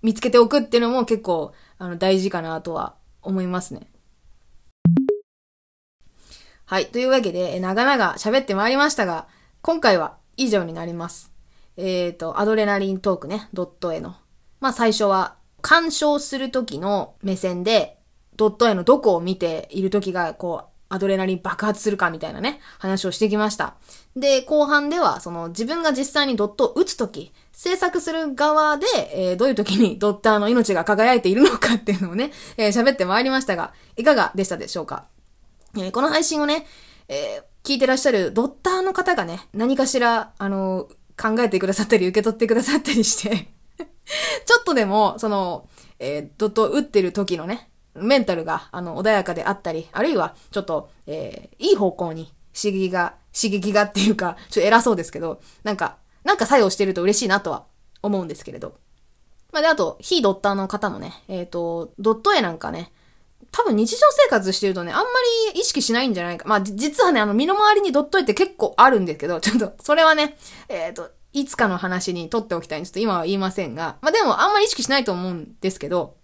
[0.03, 3.89] 見つけておくっていうのも結構、あの、大事かなとは思いますね。
[6.69, 6.87] はい。
[6.89, 9.27] というわけで、長々喋ってまいりましたが、
[9.63, 11.33] 今回は以上になります。
[11.79, 14.17] えっ、ー、と、アドレナリントークね、ドットへの。
[14.61, 17.97] まあ最初は鑑賞する時の目線で、
[18.37, 23.77] ドット絵のどこを見ている時が、こう、アドレナリン爆発するかみたいなね、話をしてきました。
[24.15, 35.07] で、後半では、その自分が実際にドットを打つとき、制作する側で、えー、どういう時にドッターの命が輝いているのかっていうのをね、えー、喋ってまいりましたが、いかがでしたでしょうか、
[35.79, 36.67] えー、この配信をね、
[37.09, 40.89] え聞いてらっしゃるドッターの方がね、何かしら、あの、
[41.21, 43.49] 考えてくださったり、受け取ってくださったりして
[44.47, 45.69] ちょっとでも、その、
[45.99, 57.65] え、ドット打ってる時のね、メンタルが、あの、穏やかであったり、あるいは、ちょっと、え、いい方向に刺激が、刺激がっていうか、ちょっと偉そうですけど、なんか、なんか作用してると嬉しいなとは
[58.03, 58.77] 思うんですけれど。
[59.53, 62.93] まあ、で、あと、非ドッターの方もね、えっ、ー、と、ドット絵なんかね、
[63.51, 65.05] 多分日常生活してるとね、あんま
[65.55, 66.49] り意識しないんじゃないか。
[66.49, 70.37] まあ、実はね、あの、身の回りにドット絵って結構あるんですけど、 ちょっと、それはね、
[70.69, 72.91] えっ、ー、と、いつかの話にとっておきたいんです。
[72.91, 73.97] ちょっと今は言いませんが。
[74.01, 76.17] まあ、でも、あんまり意識しないと思うんですけど、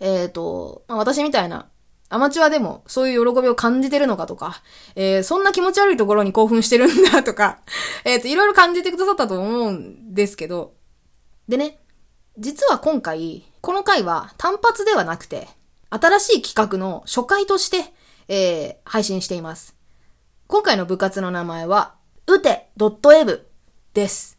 [0.00, 1.68] えっ、ー、と、まあ、私みたいな、
[2.12, 4.62] アマチュアでもそういう喜びを感じてるのかとか、
[4.96, 7.60] えー、そんな気持ち悪いところに興奮してるんだとか、
[8.04, 10.74] えっ、と、いろいろ感じてくださったと思うんですけど、
[11.48, 11.78] でね、
[12.36, 15.48] 実は今回、この回は単発ではなくて、
[15.90, 17.92] 新しい企画の初回として、
[18.28, 19.76] えー、配信しています。
[20.46, 21.94] 今回の部活の名前は、
[22.26, 23.46] うて .ev
[23.92, 24.38] です。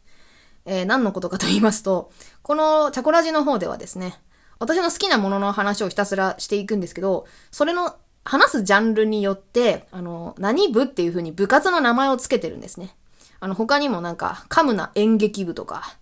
[0.64, 2.10] えー、何のことかと言いますと、
[2.42, 4.14] このチャコラジの方ではですね、
[4.58, 12.94] 私の好きなものの話をひたすらしていくんですけど、それの話すジャンルによって、あの、何部っていう風に部活の名前をつけてるんですね。
[13.40, 15.96] あの、他にもなんか、カムナ演劇部とか、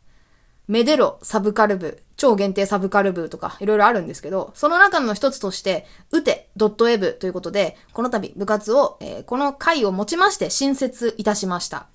[0.70, 11.88] メデロサブカル部、超限定サブカル部とかいろいろあるんですけど、その中の一つとして、うて .ev ということで、この度部活を、えー、この回をもちまして新設いたしました。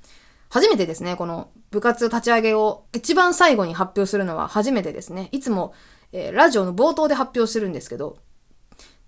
[0.50, 5.30] 初めてですね、この部活立ち上げを一番最後に発表するのは初めてですね。
[5.32, 5.74] いつも、
[6.12, 8.18] えー、ラジオの冒頭で発表するんですけど。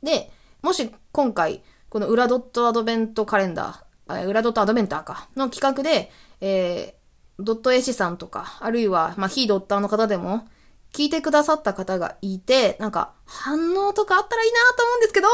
[0.02, 0.31] で、
[0.61, 6.97] もし今回、この裏ドットアドベントカレンダー、裏ドットアドベンターか、の企画で、え
[7.39, 10.47] ドット絵師さんとか、あるいは、まあ、非ドッターの方でも、
[10.93, 15.27] 聞いてくださった方がいて、なんか、反応とかあったらいいなと思うんですけど、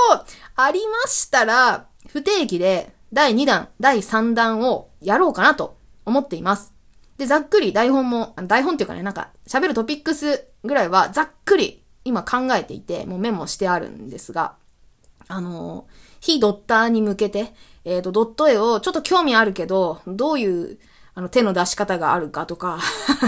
[0.55, 6.73] ありましたら、不定期で、第2弾、第3弾をやろうかなと思っています。
[7.17, 14.55] で、ざっくり台本も、台本っていうかね、なんか、喋るトピックスぐらいは、ざっくり今考えていて、もうメモしてあるんですが、
[15.27, 17.53] あのー、非ドッターに向けて、
[17.85, 20.79] えっ、ー、と、ドット絵をちょっと興味あるけど、どういう
[21.15, 22.79] あの、手の出し方があるかとか。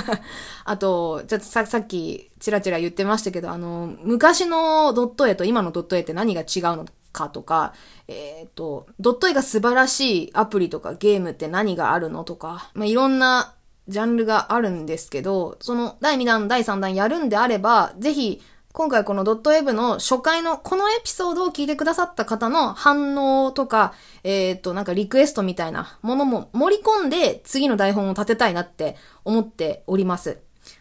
[0.65, 6.45] あと、ちょっとささっき、ちらちら言ってましたけど、あの、昔のドット絵と今のドット絵って何が違う
[6.77, 7.73] のかとか、
[8.07, 13.53] えっ、ー、と、ドット絵が素晴らしいアプリとかゲームって何があるのとか、まあ、いろんな
[13.87, 18.41] ジャンルがあるんですけど、その第2弾、第3弾やるんであれば、ぜひ、
[18.75, 23.93] 今回このドット絵部の初回のこのエピソードを聞いてくださった方の反応とか、
[24.25, 30.39] えっ、ー、と、なんかリクエストみたいなものも盛り込んで次の台本を立てたいなって思っております。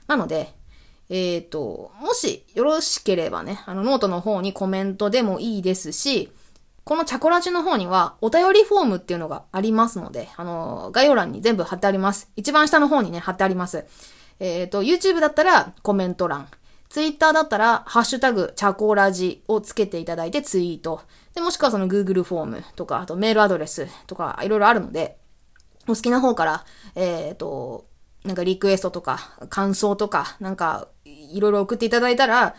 [0.08, 0.52] なので、
[1.08, 6.32] えっ、ー、と、もしよろしければね、あのノートの方にコメントでもいいですし、
[6.82, 12.28] このチャコラジの方にはお便りフォームっていうのがありますので、あの、概要欄に全部貼ってあります。
[12.34, 13.86] 一番下の方にね、貼ってあります。
[14.40, 16.48] えっ、ー、と、YouTube だったらコメント欄。
[16.94, 21.00] ツイッターだったら、ハッシュタグ、チャコラジをつけていただいてツイート。
[21.34, 25.18] で、もしくはその Google フォームとか、あとメールアドレスとか、いろいろあるので、
[25.88, 26.64] お好きな方から、
[26.94, 27.86] えっ、ー、と、
[28.24, 29.18] なんかリクエストとか、
[29.50, 32.54] 感想とか、なんか、いろいろ送っていただいたら、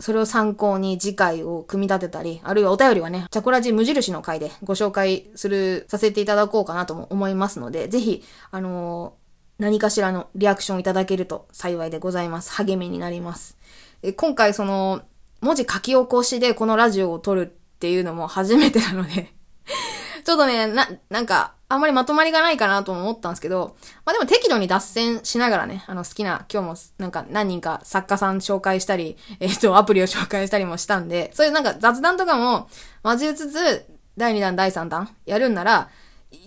[0.00, 12.52] それを参考に次回を組み立てたり、あるいはお便りはね、チャコラジ無印の回でご紹介する、させていただこうかなとも思いますので、ぜひ、あのー、何かしらのリアクションいただけると幸いでございます。
[12.52, 13.57] 励みになります。
[14.02, 15.02] え今回その、
[15.40, 19.32] 文字書き起こしでこのラジオを撮るっていうのも初めてなので
[20.24, 32.68] ちょっとね、な、なんか、あんまりまとまりがないかなと思ったんですけど、まあでも適度に脱線しながらね、あの好きな、今日もなんか何人か作家さん紹介したり、えっ、ー、と、アプリを紹介したりもしたんで、そういうなんか雑談とかも
[33.04, 35.90] 交えつつ、第2弾、第3弾やるんなら、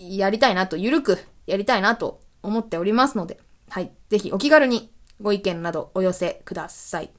[0.00, 3.38] やりたいなと、ゆるくやりたいなと思っておりますので、
[3.68, 3.92] はい。
[4.10, 7.10] ぜひお気軽にご意見などお寄せください。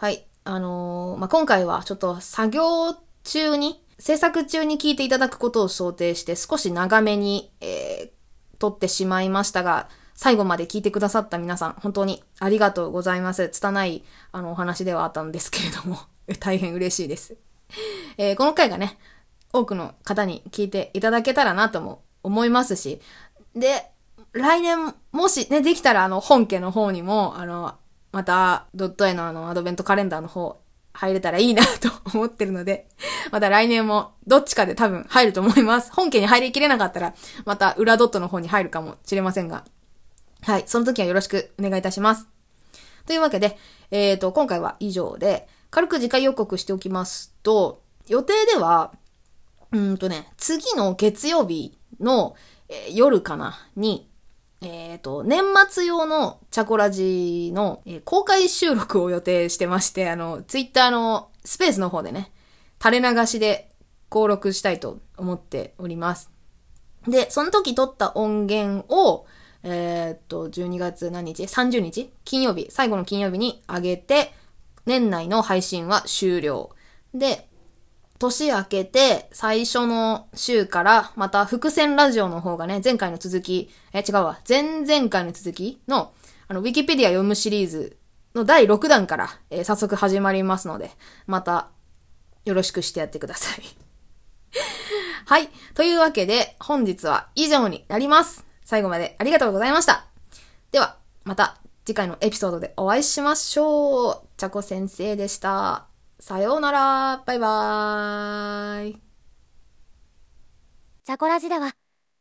[0.00, 0.26] はい。
[0.44, 13.50] あのー、まあ、今回はちょっと作業中に、制作中に聞いていただくことを想定して少し長めに、えー、撮ってしまいましたが、最後まで聞いてくださった皆さん、本当にありがとうございます。
[13.50, 14.02] 拙い、
[14.32, 15.98] あの、お話ではあったんですけれども、
[16.40, 17.36] 大変嬉しいです。
[18.16, 18.96] えー、この回がね、
[19.52, 23.02] 多くの方に聞いていただけたらなとも思いますし、
[23.54, 23.90] で、
[24.32, 27.74] 来年、もしね、できたらあの、本家の方にも、あの、
[28.12, 30.60] また、ドット絵のあの、アドベントカレンダーの方、
[30.92, 32.88] 入れたらいいなと思ってるので、
[33.30, 35.92] また来年もどっちかで多分入ると思います。
[35.92, 37.14] 本家に入りきれなかったら、
[37.44, 39.64] また裏ドットの方に入るかもしれませんが。
[40.42, 42.26] はい、その時はよろしくお願いいたします。
[43.06, 43.56] というわけで、
[43.90, 48.92] えっ、ー、と、今回は以上で、軽く次回予告しておきますと、予定では、
[49.72, 52.34] うんとね、次の月曜日の、
[52.68, 54.09] えー夜かな、に、
[54.62, 62.30] えっ、と、年末用のチャコラジの、えー公開収録を予定してまして、あの、ツイッターのスペースの方でね、
[62.82, 63.70] 垂れ流しで
[64.10, 66.30] 登録したいと思っております。
[67.08, 69.26] で、その時撮った音源を、
[69.62, 72.12] えーっと、12月何日 ?30 日？
[72.24, 74.32] 金曜日、最後の金曜日に上げて、
[74.84, 76.70] 年内の配信は終了。
[77.14, 77.48] で、
[78.20, 86.12] 年明けて最初の週からまた伏線ラジオの方がね、前回の続き、え、違うわ、前々回の続きの、
[86.46, 87.96] あの、ウィキペディア読むシリーズ
[88.34, 90.90] の第6弾から、えー早速始まりますので、
[91.26, 91.70] また
[92.44, 93.62] よろしくしてやってください。
[95.24, 95.48] はい。
[95.74, 98.44] というわけで、本日は以上になります。
[98.64, 100.04] 最後までありがとうございました。
[100.72, 101.56] では、また
[101.86, 104.20] 次回のエピソードでお会いしましょう。
[104.36, 105.89] ちゃこ先生でした。
[106.20, 107.22] さようなら。
[107.24, 109.02] バイバーイ。
[111.02, 111.74] チャコラジでは、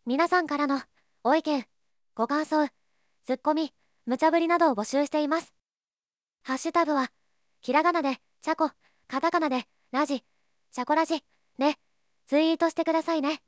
[0.05, 0.81] 皆さんからの
[1.21, 1.65] ご意見、
[2.15, 2.67] ご感想、
[3.25, 3.73] ツッコミ、
[4.05, 5.53] 無茶ぶりなどを募集しています。
[6.43, 7.11] ハッシュタグは、
[7.61, 8.71] ひらがなで、チャコ、
[9.07, 10.23] カタカナで、ラジ、
[10.71, 11.21] チャコラジ、
[11.57, 11.77] ね、
[12.25, 13.41] ツイートしてくださいね。